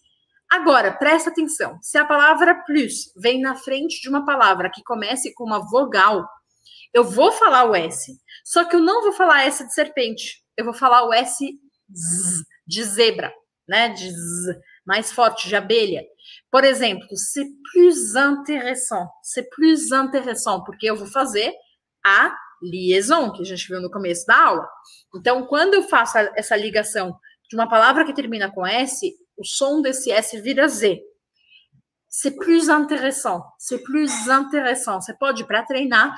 Agora, 0.50 0.92
presta 0.94 1.30
atenção. 1.30 1.78
Se 1.82 1.98
a 1.98 2.06
palavra 2.06 2.56
plus 2.66 3.12
vem 3.18 3.42
na 3.42 3.56
frente 3.56 4.02
de 4.02 4.10
uma 4.10 4.26
palavra 4.26 4.70
que 4.70 4.84
comece 4.84 5.34
com 5.34 5.46
uma 5.46 5.60
vogal, 5.70 6.28
eu 6.94 7.04
vou 7.04 7.32
falar 7.32 7.66
o 7.66 7.76
S, 7.76 8.14
só 8.44 8.66
que 8.66 8.76
eu 8.76 8.82
não 8.82 9.02
vou 9.02 9.14
falar 9.14 9.46
S 9.46 9.66
de 9.66 9.74
serpente. 9.74 10.44
Eu 10.58 10.66
vou 10.66 10.74
falar 10.74 11.06
o 11.06 11.14
S 11.14 11.46
z, 11.94 12.44
de 12.68 12.84
zebra, 12.84 13.34
né? 13.68 13.90
De 13.90 14.10
z, 14.10 14.60
mais 14.86 15.12
forte, 15.12 15.48
de 15.48 15.56
abelha. 15.56 16.04
Por 16.52 16.64
exemplo, 16.64 17.08
c'est 17.16 17.48
plus 17.72 18.16
intéressant. 18.16 19.08
C'est 19.24 19.50
plus 19.50 19.92
intéressant, 19.92 20.64
porque 20.64 20.90
eu 20.90 20.96
vou 20.96 21.08
fazer 21.08 21.54
a 22.06 22.36
liaison, 22.62 23.32
que 23.32 23.42
a 23.42 23.46
gente 23.46 23.68
viu 23.68 23.82
no 23.82 23.90
começo 23.90 24.26
da 24.26 24.40
aula. 24.40 24.68
Então, 25.16 25.46
quando 25.48 25.74
eu 25.74 25.84
faço 25.84 26.18
essa 26.36 26.56
ligação 26.56 27.18
de 27.50 27.56
uma 27.56 27.68
palavra 27.68 28.06
que 28.06 28.14
termina 28.14 28.52
com 28.52 28.66
S, 28.66 29.14
o 29.38 29.46
som 29.46 29.82
desse 29.82 30.12
S 30.12 30.40
vira 30.40 30.68
Z. 30.68 31.02
C'est 32.08 32.36
plus 32.36 32.70
intéressant. 32.70 33.42
C'est 33.58 33.84
plus 33.84 34.12
intéressant. 34.28 35.02
Você 35.02 35.14
pode, 35.18 35.46
para 35.46 35.64
treinar, 35.64 36.16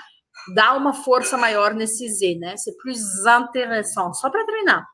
dar 0.55 0.75
uma 0.75 0.93
força 0.93 1.37
maior 1.37 1.73
nesse 1.73 2.07
Z, 2.09 2.35
né? 2.39 2.57
C'est 2.57 2.75
plus 2.77 2.99
intéressant. 3.25 4.13
Só 4.13 4.29
para 4.29 4.45
treinar. 4.45 4.85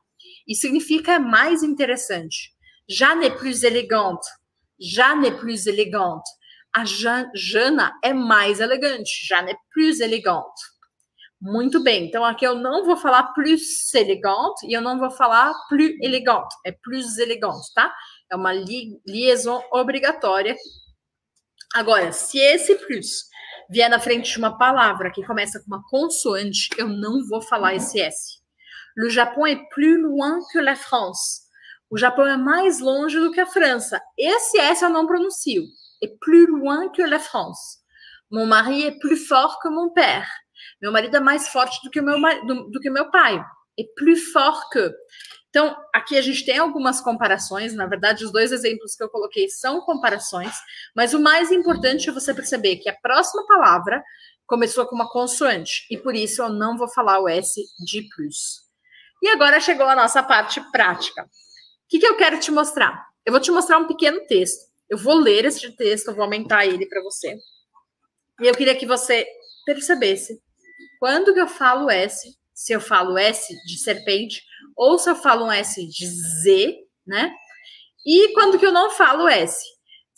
E 0.50 0.54
significa 0.56 1.20
mais 1.20 1.62
interessante. 1.62 2.52
Já 2.88 3.14
n'est 3.14 3.36
plus 3.38 3.62
élégante. 3.62 4.26
Já 4.80 5.14
n'est 5.14 5.38
plus 5.38 5.68
élégante. 5.68 6.28
A 6.74 6.84
Jana 6.84 7.96
é 8.02 8.12
mais 8.12 8.58
elegante. 8.58 9.28
Já 9.28 9.42
n'est 9.42 9.56
plus 9.72 10.00
élégante. 10.00 10.60
Muito 11.40 11.80
bem. 11.80 12.04
Então 12.04 12.24
aqui 12.24 12.44
eu 12.44 12.56
não 12.56 12.84
vou 12.84 12.96
falar 12.96 13.32
plus 13.32 13.94
élégante 13.94 14.66
e 14.66 14.72
eu 14.72 14.80
não 14.80 14.98
vou 14.98 15.12
falar 15.12 15.54
plus 15.68 15.94
élégante. 16.02 16.52
É 16.66 16.72
plus 16.72 17.16
élégante, 17.18 17.72
tá? 17.72 17.94
É 18.28 18.34
uma 18.34 18.52
li 18.52 19.00
liaison 19.06 19.62
obrigatória. 19.70 20.56
Agora, 21.72 22.10
se 22.10 22.38
esse 22.38 22.74
plus 22.74 23.26
vier 23.70 23.88
na 23.88 24.00
frente 24.00 24.32
de 24.32 24.38
uma 24.38 24.58
palavra 24.58 25.12
que 25.12 25.24
começa 25.24 25.60
com 25.60 25.66
uma 25.68 25.82
consoante, 25.88 26.68
eu 26.76 26.88
não 26.88 27.24
vou 27.28 27.40
falar 27.40 27.76
esse 27.76 28.00
S. 28.00 28.39
Le 28.96 29.08
é 29.18 29.56
plus 29.72 30.00
loin 30.00 30.40
que 30.52 30.58
la 30.58 30.76
France. 30.76 31.42
O 31.90 31.96
Japão 31.96 32.26
é 32.26 32.36
mais 32.36 32.80
longe 32.80 33.18
do 33.18 33.32
que 33.32 33.40
a 33.40 33.46
França. 33.46 34.00
Esse 34.16 34.58
S 34.58 34.82
eu 34.82 34.90
não 34.90 35.06
pronuncio. 35.06 35.64
É 36.02 36.06
plus 36.20 36.48
loin 36.48 36.88
que 36.90 37.02
la 37.02 37.18
France. 37.18 37.80
Mon 38.30 38.46
mari 38.46 38.84
est 38.84 38.98
plus 39.00 39.26
fort 39.26 39.58
que 39.60 39.68
mon 39.68 39.90
père. 39.90 40.28
Meu 40.80 40.92
marido 40.92 41.16
é 41.16 41.20
mais 41.20 41.48
forte 41.48 41.82
do 41.82 41.90
que 41.90 42.00
meu, 42.00 42.16
do, 42.46 42.70
do 42.70 42.80
que 42.80 42.90
meu 42.90 43.10
pai. 43.10 43.42
É 43.78 43.82
plus 43.96 44.30
fort 44.32 44.70
que. 44.70 44.92
Então, 45.48 45.76
aqui 45.92 46.16
a 46.16 46.22
gente 46.22 46.44
tem 46.44 46.58
algumas 46.58 47.00
comparações. 47.00 47.74
Na 47.74 47.86
verdade, 47.86 48.24
os 48.24 48.30
dois 48.30 48.52
exemplos 48.52 48.94
que 48.94 49.02
eu 49.02 49.08
coloquei 49.08 49.48
são 49.48 49.80
comparações. 49.80 50.54
Mas 50.94 51.12
o 51.12 51.20
mais 51.20 51.50
importante 51.50 52.08
é 52.08 52.12
você 52.12 52.32
perceber 52.32 52.76
que 52.76 52.88
a 52.88 52.96
próxima 52.96 53.44
palavra 53.46 54.00
começou 54.46 54.86
com 54.86 54.94
uma 54.94 55.10
consoante. 55.10 55.86
E 55.90 55.96
por 55.96 56.14
isso 56.14 56.40
eu 56.40 56.50
não 56.50 56.78
vou 56.78 56.88
falar 56.88 57.20
o 57.20 57.28
S 57.28 57.60
de 57.84 58.08
plus. 58.14 58.69
E 59.22 59.28
agora 59.28 59.60
chegou 59.60 59.86
a 59.86 59.96
nossa 59.96 60.22
parte 60.22 60.60
prática. 60.70 61.22
O 61.22 61.28
que, 61.88 61.98
que 61.98 62.06
eu 62.06 62.16
quero 62.16 62.38
te 62.38 62.50
mostrar? 62.50 63.06
Eu 63.24 63.32
vou 63.32 63.40
te 63.40 63.50
mostrar 63.50 63.78
um 63.78 63.86
pequeno 63.86 64.26
texto. 64.26 64.70
Eu 64.88 64.98
vou 64.98 65.14
ler 65.14 65.44
esse 65.44 65.70
texto, 65.76 66.08
eu 66.08 66.14
vou 66.14 66.24
aumentar 66.24 66.66
ele 66.66 66.86
para 66.86 67.02
você. 67.02 67.36
E 68.40 68.46
eu 68.46 68.54
queria 68.54 68.74
que 68.74 68.86
você 68.86 69.26
percebesse 69.64 70.40
quando 70.98 71.32
que 71.32 71.40
eu 71.40 71.48
falo 71.48 71.90
S, 71.90 72.36
se 72.54 72.72
eu 72.72 72.80
falo 72.80 73.16
S 73.16 73.54
de 73.64 73.78
serpente, 73.78 74.42
ou 74.76 74.98
se 74.98 75.08
eu 75.08 75.16
falo 75.16 75.46
um 75.46 75.52
S 75.52 75.86
de 75.86 76.06
Z, 76.06 76.78
né? 77.06 77.34
E 78.06 78.32
quando 78.34 78.58
que 78.58 78.66
eu 78.66 78.72
não 78.72 78.90
falo 78.90 79.28
S. 79.28 79.64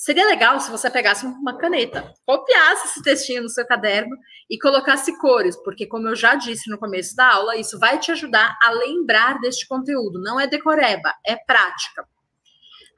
Seria 0.04 0.26
legal 0.26 0.58
se 0.58 0.68
você 0.68 0.90
pegasse 0.90 1.24
uma 1.24 1.56
caneta, 1.56 2.12
copiasse 2.26 2.88
esse 2.88 3.02
textinho 3.04 3.44
no 3.44 3.48
seu 3.48 3.64
caderno 3.64 4.16
e 4.50 4.58
colocasse 4.58 5.16
cores, 5.16 5.56
porque, 5.62 5.86
como 5.86 6.08
eu 6.08 6.16
já 6.16 6.34
disse 6.34 6.68
no 6.68 6.76
começo 6.76 7.14
da 7.14 7.34
aula, 7.34 7.56
isso 7.56 7.78
vai 7.78 8.00
te 8.00 8.10
ajudar 8.10 8.58
a 8.64 8.72
lembrar 8.72 9.38
deste 9.38 9.64
conteúdo. 9.68 10.20
Não 10.20 10.40
é 10.40 10.48
decoreba, 10.48 11.14
é 11.24 11.36
prática. 11.36 12.04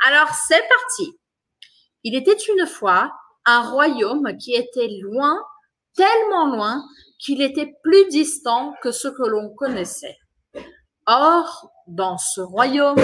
Alors, 0.02 0.30
c'est 0.32 0.66
parti. 0.66 1.12
Il 2.02 2.14
était 2.14 2.42
une 2.48 2.66
fois 2.66 3.12
un 3.44 3.60
royaume 3.70 4.34
qui 4.38 4.54
était 4.54 4.88
loin, 5.02 5.36
tellement 5.94 6.46
loin 6.56 6.82
qu'il 7.18 7.42
était 7.42 7.70
plus 7.82 8.08
distant 8.08 8.72
que 8.82 8.92
ce 8.92 9.08
que 9.08 9.28
l'on 9.28 9.54
connaissait. 9.54 10.16
Or, 11.06 11.70
dans 11.86 12.16
ce 12.16 12.40
royaume, 12.40 12.96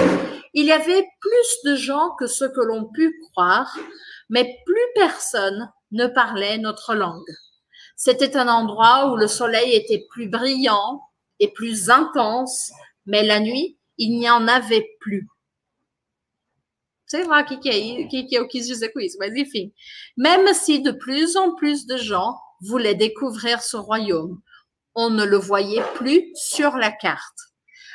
il 0.53 0.65
y 0.65 0.71
avait 0.71 1.07
plus 1.19 1.71
de 1.71 1.75
gens 1.75 2.11
que 2.19 2.27
ce 2.27 2.45
que 2.45 2.61
l'on 2.61 2.85
put 2.85 3.13
croire, 3.31 3.77
mais 4.29 4.57
plus 4.65 4.87
personne 4.95 5.71
ne 5.91 6.07
parlait 6.07 6.57
notre 6.57 6.95
langue. 6.95 7.29
C'était 7.95 8.35
un 8.35 8.47
endroit 8.47 9.11
où 9.11 9.15
le 9.15 9.27
soleil 9.27 9.73
était 9.73 10.05
plus 10.09 10.27
brillant 10.27 11.01
et 11.39 11.51
plus 11.51 11.89
intense, 11.89 12.71
mais 13.05 13.23
la 13.23 13.39
nuit, 13.39 13.77
il 13.97 14.17
n'y 14.17 14.29
en 14.29 14.47
avait 14.47 14.87
plus. 14.99 15.27
Sei 17.05 17.25
lá 17.25 17.41
o 17.41 17.43
que. 17.43 19.71
Même 20.17 20.53
si 20.53 20.81
de 20.81 20.91
plus 20.91 21.35
en 21.35 21.53
plus 21.55 21.85
de 21.85 21.97
gens 21.97 22.37
voulait 22.61 22.95
découvrir 22.95 23.61
ce 23.61 23.75
royaume. 23.75 24.41
On 24.95 25.09
ne 25.09 25.25
le 25.25 25.37
voyait 25.37 25.83
plus 25.95 26.31
sur 26.35 26.77
la 26.77 26.91
carte. 26.91 27.37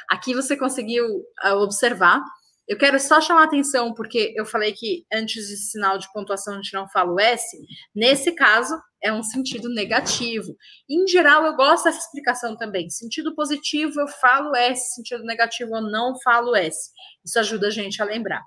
Aqui 0.09 0.35
você 0.35 0.57
conseguiu 0.57 1.03
observar. 1.45 2.21
Eu 2.69 2.77
quero 2.77 2.99
só 2.99 3.21
chamar 3.21 3.45
atenção, 3.45 3.95
porque 3.95 4.35
eu 4.37 4.45
falei 4.45 4.73
que 4.73 5.07
antes 5.13 5.47
de 5.47 5.57
sinal 5.57 5.99
de 5.99 6.13
pontuação 6.13 6.55
a 6.55 6.57
gente 6.57 6.75
não 6.75 6.89
fala 6.89 7.13
o 7.13 7.21
S. 7.21 7.57
Nesse 7.95 8.33
caso, 8.33 8.75
é 9.01 9.13
um 9.13 9.23
sentido 9.23 9.69
negativo. 9.69 10.57
Em 10.91 11.07
geral, 11.07 11.45
eu 11.47 11.55
gosto 11.55 11.85
dessa 11.85 12.01
explicação 12.01 12.57
também. 12.57 12.91
Sentido 12.91 13.37
positivo, 13.37 14.01
eu 14.01 14.09
falo 14.09 14.57
S. 14.57 14.95
Sentido 14.95 15.23
negativo, 15.23 15.77
eu 15.77 15.83
não 15.83 16.15
falo 16.25 16.57
S. 16.57 16.91
Isso 17.25 17.39
ajuda 17.39 17.69
a 17.69 17.71
gente 17.71 18.03
a 18.03 18.05
lembrar. 18.05 18.43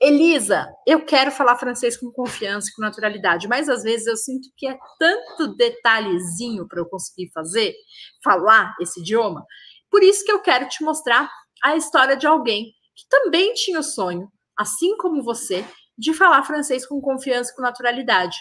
Elisa, 0.00 0.68
eu 0.86 1.04
quero 1.04 1.32
falar 1.32 1.56
francês 1.56 1.96
com 1.96 2.12
confiança 2.12 2.68
e 2.68 2.74
com 2.74 2.82
naturalidade, 2.82 3.48
mas 3.48 3.68
às 3.68 3.82
vezes 3.82 4.06
eu 4.06 4.16
sinto 4.16 4.48
que 4.56 4.66
é 4.66 4.76
tanto 4.98 5.56
detalhezinho 5.56 6.68
para 6.68 6.80
eu 6.80 6.86
conseguir 6.86 7.30
fazer, 7.32 7.74
falar 8.22 8.74
esse 8.80 9.00
idioma. 9.00 9.44
Por 9.90 10.02
isso 10.02 10.24
que 10.24 10.30
eu 10.30 10.40
quero 10.40 10.68
te 10.68 10.84
mostrar 10.84 11.30
a 11.62 11.76
história 11.76 12.16
de 12.16 12.26
alguém 12.26 12.72
que 12.94 13.06
também 13.08 13.52
tinha 13.54 13.80
o 13.80 13.82
sonho, 13.82 14.30
assim 14.58 14.96
como 14.96 15.22
você, 15.22 15.64
de 15.96 16.12
falar 16.12 16.42
francês 16.44 16.86
com 16.86 17.00
confiança 17.00 17.52
e 17.52 17.54
com 17.54 17.62
naturalidade. 17.62 18.36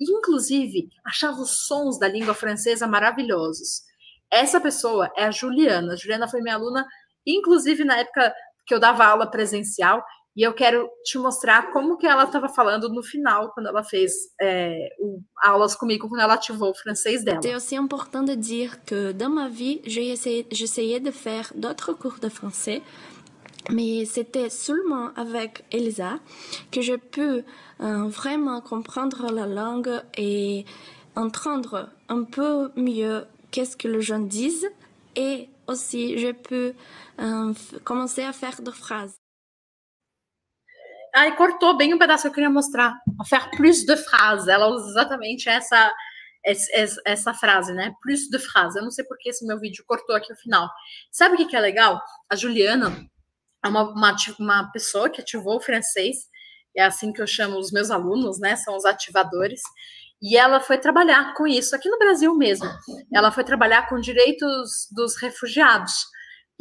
E, 0.00 0.10
inclusive, 0.12 0.88
achava 1.04 1.40
os 1.40 1.66
sons 1.66 1.98
da 1.98 2.08
língua 2.08 2.34
francesa 2.34 2.86
maravilhosos. 2.86 3.82
Essa 4.30 4.60
pessoa 4.60 5.10
é 5.16 5.24
a 5.24 5.30
Juliana. 5.30 5.94
A 5.94 5.96
Juliana 5.96 6.28
foi 6.28 6.40
minha 6.40 6.54
aluna, 6.54 6.86
inclusive 7.26 7.84
na 7.84 7.98
época 7.98 8.32
que 8.66 8.74
eu 8.74 8.80
dava 8.80 9.04
aula 9.04 9.30
presencial, 9.30 10.02
e 10.36 10.42
eu 10.42 10.54
quero 10.54 10.88
te 11.04 11.18
mostrar 11.18 11.72
como 11.72 11.96
que 11.96 12.06
ela 12.06 12.24
estava 12.24 12.48
falando 12.48 12.88
no 12.88 13.02
final, 13.02 13.52
quando 13.52 13.66
ela 13.66 13.82
fez 13.82 14.12
é, 14.40 14.88
o, 15.00 15.20
aulas 15.42 15.74
comigo, 15.74 16.08
quando 16.08 16.20
ela 16.20 16.34
ativou 16.34 16.70
o 16.70 16.74
francês 16.74 17.24
dela. 17.24 17.40
C'est 17.42 17.54
aussi 17.54 17.74
important 17.74 18.22
de 18.22 18.36
dire 18.36 18.78
que 18.86 19.12
dans 19.12 19.28
ma 19.28 19.48
vie, 19.48 19.82
j'ai 19.84 20.12
essayé, 20.12 21.00
de 21.00 21.10
faire 21.10 21.52
d'autres 21.54 21.92
cours 21.94 22.20
de 22.20 22.28
français 22.28 22.80
Mais 23.68 24.04
c'était 24.06 24.48
seulement 24.48 25.10
avec 25.16 25.64
Elisa 25.70 26.18
que 26.72 26.80
je 26.80 26.94
peux 26.94 27.44
euh, 27.80 28.08
vraiment 28.08 28.60
comprendre 28.60 29.30
la 29.30 29.46
langue 29.46 30.02
et 30.16 30.64
entendre 31.14 31.90
un 32.08 32.24
peu 32.24 32.70
mieux 32.74 33.26
qu'est-ce 33.50 33.76
que 33.76 33.86
les 33.86 34.00
gens 34.00 34.18
disent 34.18 34.70
et 35.14 35.48
aussi 35.66 36.18
je 36.18 36.32
peux 36.32 36.72
euh, 37.20 37.52
commencer 37.84 38.22
à 38.22 38.32
faire 38.32 38.62
des 38.62 38.72
phrases. 38.72 39.16
Ai, 41.12 41.34
cortou 41.34 41.76
bem 41.76 41.92
um 41.92 41.98
pedaço 41.98 42.22
que 42.22 42.28
eu 42.28 42.34
queria 42.34 42.50
mostrar. 42.50 42.94
Faire 43.26 43.50
plus 43.56 43.84
de 43.84 43.96
phrases. 43.96 44.46
Ela 44.46 44.68
usa 44.68 44.90
exatamente 44.90 45.48
essa, 45.48 45.92
essa, 46.44 47.02
essa 47.04 47.34
frase, 47.34 47.72
né? 47.72 47.92
Plus 48.00 48.28
de 48.30 48.38
phrases. 48.38 48.76
Eu 48.76 48.84
não 48.84 48.92
sei 48.92 49.04
porque 49.04 49.30
esse 49.30 49.44
meu 49.44 49.58
vídeo 49.58 49.84
cortou 49.86 50.14
aqui 50.14 50.32
o 50.32 50.36
final. 50.36 50.70
Sabe 51.10 51.34
o 51.34 51.36
que, 51.36 51.46
que 51.46 51.56
é 51.56 51.60
legal? 51.60 52.00
A 52.28 52.36
Juliana 52.36 52.96
uma, 53.68 53.90
uma, 53.90 54.16
uma 54.38 54.72
pessoa 54.72 55.10
que 55.10 55.20
ativou 55.20 55.56
o 55.56 55.60
francês. 55.60 56.16
É 56.76 56.82
assim 56.82 57.12
que 57.12 57.20
eu 57.20 57.26
chamo 57.26 57.58
os 57.58 57.70
meus 57.72 57.90
alunos, 57.90 58.38
né? 58.38 58.56
São 58.56 58.76
os 58.76 58.84
ativadores. 58.84 59.60
E 60.22 60.36
ela 60.36 60.60
foi 60.60 60.78
trabalhar 60.78 61.34
com 61.34 61.46
isso 61.46 61.74
aqui 61.74 61.88
no 61.88 61.98
Brasil 61.98 62.34
mesmo. 62.36 62.68
Ela 63.12 63.32
foi 63.32 63.42
trabalhar 63.42 63.88
com 63.88 63.98
direitos 63.98 64.86
dos 64.94 65.16
refugiados. 65.16 65.92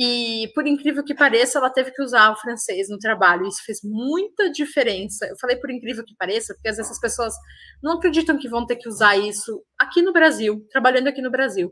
E, 0.02 0.50
por 0.56 0.66
incrível 0.66 1.04
que 1.04 1.14
pareça, 1.14 1.60
ela 1.60 1.70
teve 1.70 1.92
que 1.92 2.02
usar 2.02 2.32
o 2.32 2.38
francês 2.38 2.88
no 2.90 2.98
trabalho. 2.98 3.46
Isso 3.46 3.62
fez 3.66 3.80
muita 3.84 4.50
diferença. 4.50 5.26
Eu 5.26 5.38
falei 5.38 5.58
por 5.58 5.70
incrível 5.70 6.06
que 6.06 6.16
pareça, 6.16 6.54
porque 6.54 6.70
às 6.70 6.78
vezes 6.78 6.90
as 6.90 7.00
pessoas 7.02 7.34
não 7.84 7.98
acreditam 7.98 8.38
que 8.38 8.48
vão 8.48 8.66
ter 8.66 8.78
que 8.78 8.88
usar 8.88 9.18
isso 9.18 9.62
aqui 9.78 10.02
no 10.02 10.14
Brasil, 10.14 10.66
trabalhando 10.72 11.10
aqui 11.10 11.22
no 11.22 11.30
Brasil. 11.30 11.70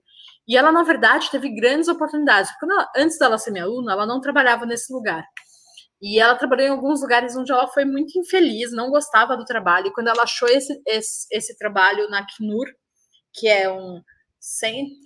E 0.48 0.56
ela, 0.56 0.72
na 0.72 0.84
verdade, 0.84 1.30
teve 1.30 1.50
grandes 1.54 1.88
oportunidades. 1.88 2.52
Porque 2.52 2.72
ela, 2.72 2.90
antes 2.96 3.20
dela 3.20 3.38
ser 3.38 3.52
minha 3.52 3.66
aluna, 3.66 3.92
ela 3.92 4.06
não 4.06 4.22
trabalhava 4.22 4.66
nesse 4.66 4.92
lugar. 4.94 5.24
E 6.02 6.20
ela 6.20 6.36
trabalhou 6.36 6.68
em 6.68 6.72
alguns 6.72 7.02
lugares 7.02 7.36
onde 7.36 7.52
ela 7.52 7.68
foi 7.68 7.84
muito 7.84 8.18
infeliz, 8.18 8.72
não 8.72 8.90
gostava 8.90 9.36
do 9.36 9.46
trabalho. 9.46 9.88
E 9.88 9.94
quando 9.94 10.08
ela 10.10 10.24
achou 10.24 10.48
esse, 10.48 10.80
esse, 10.86 11.28
esse 11.32 11.58
trabalho 11.58 12.08
na 12.10 12.26
CNUR, 12.26 12.68
que 13.34 13.48
é 13.48 13.70
um, 13.70 14.02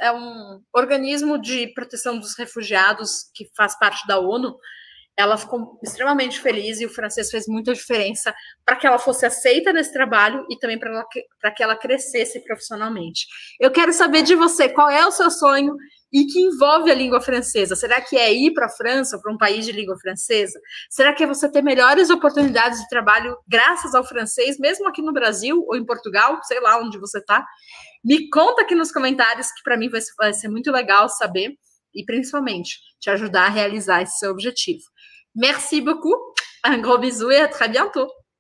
é 0.02 0.12
um 0.12 0.62
organismo 0.74 1.42
de 1.42 1.68
proteção 1.74 2.20
dos 2.20 2.36
refugiados 2.38 3.30
que 3.34 3.50
faz 3.56 3.78
parte 3.80 4.06
da 4.06 4.20
ONU, 4.20 4.56
ela 5.22 5.38
ficou 5.38 5.80
extremamente 5.84 6.40
feliz 6.40 6.82
e 6.82 6.86
o 6.86 6.90
francês 6.90 7.30
fez 7.30 7.46
muita 7.48 7.74
diferença 7.74 8.34
para 8.66 8.76
que 8.76 8.86
ela 8.86 9.00
fosse 9.00 9.26
aceita 9.26 9.72
nesse 9.72 9.94
trabalho 9.94 10.46
e 10.50 10.58
também 10.58 10.78
para 10.78 11.52
que 11.52 11.64
ela 11.64 11.76
crescesse 11.76 12.44
profissionalmente. 12.44 13.26
Eu 13.60 13.72
quero 13.72 13.94
saber 13.94 14.24
de 14.24 14.36
você 14.36 14.68
qual 14.68 14.90
é 14.90 15.06
o 15.06 15.12
seu 15.12 15.32
sonho 15.32 15.76
e 16.12 16.26
que 16.26 16.40
envolve 16.40 16.92
a 16.92 16.96
língua 16.96 17.22
francesa? 17.22 17.76
Será 17.76 18.02
que 18.02 18.18
é 18.18 18.34
ir 18.34 18.54
para 18.54 18.66
a 18.66 18.70
França, 18.70 19.18
para 19.20 19.32
um 19.32 19.38
país 19.38 19.66
de 19.66 19.72
língua 19.72 19.98
francesa? 19.98 20.60
Será 20.90 21.14
que 21.14 21.24
é 21.24 21.28
você 21.28 21.50
ter 21.50 21.62
melhores 21.62 22.10
oportunidades 22.10 22.82
de 22.82 22.90
trabalho 22.90 23.38
graças 23.48 23.96
ao 23.96 24.04
francês, 24.04 24.60
mesmo 24.60 24.88
aqui 24.88 25.02
no 25.02 25.14
Brasil 25.14 25.64
ou 25.68 25.76
em 25.78 25.86
Portugal, 25.86 26.40
sei 26.44 26.60
lá 26.60 26.78
onde 26.80 27.00
você 27.00 27.20
está? 27.20 27.46
Me 28.04 28.30
conta 28.30 28.64
aqui 28.64 28.76
nos 28.76 28.92
comentários, 28.92 29.52
que 29.52 29.64
para 29.64 29.78
mim 29.78 29.90
vai 30.18 30.34
ser 30.34 30.50
muito 30.50 30.72
legal 30.72 31.08
saber 31.08 31.56
e 31.94 32.04
principalmente 32.04 32.80
te 33.00 33.10
ajudar 33.10 33.46
a 33.46 33.50
realizar 33.50 34.02
esse 34.02 34.18
seu 34.18 34.32
objetivo. 34.32 34.84
Merci 35.36 35.82
beaucoup, 35.82 36.16
un 36.64 36.78
gros 36.80 36.98
bisou 36.98 37.32
et 37.32 37.38
à 37.38 37.48
très 37.48 37.70
bientôt! 37.70 38.10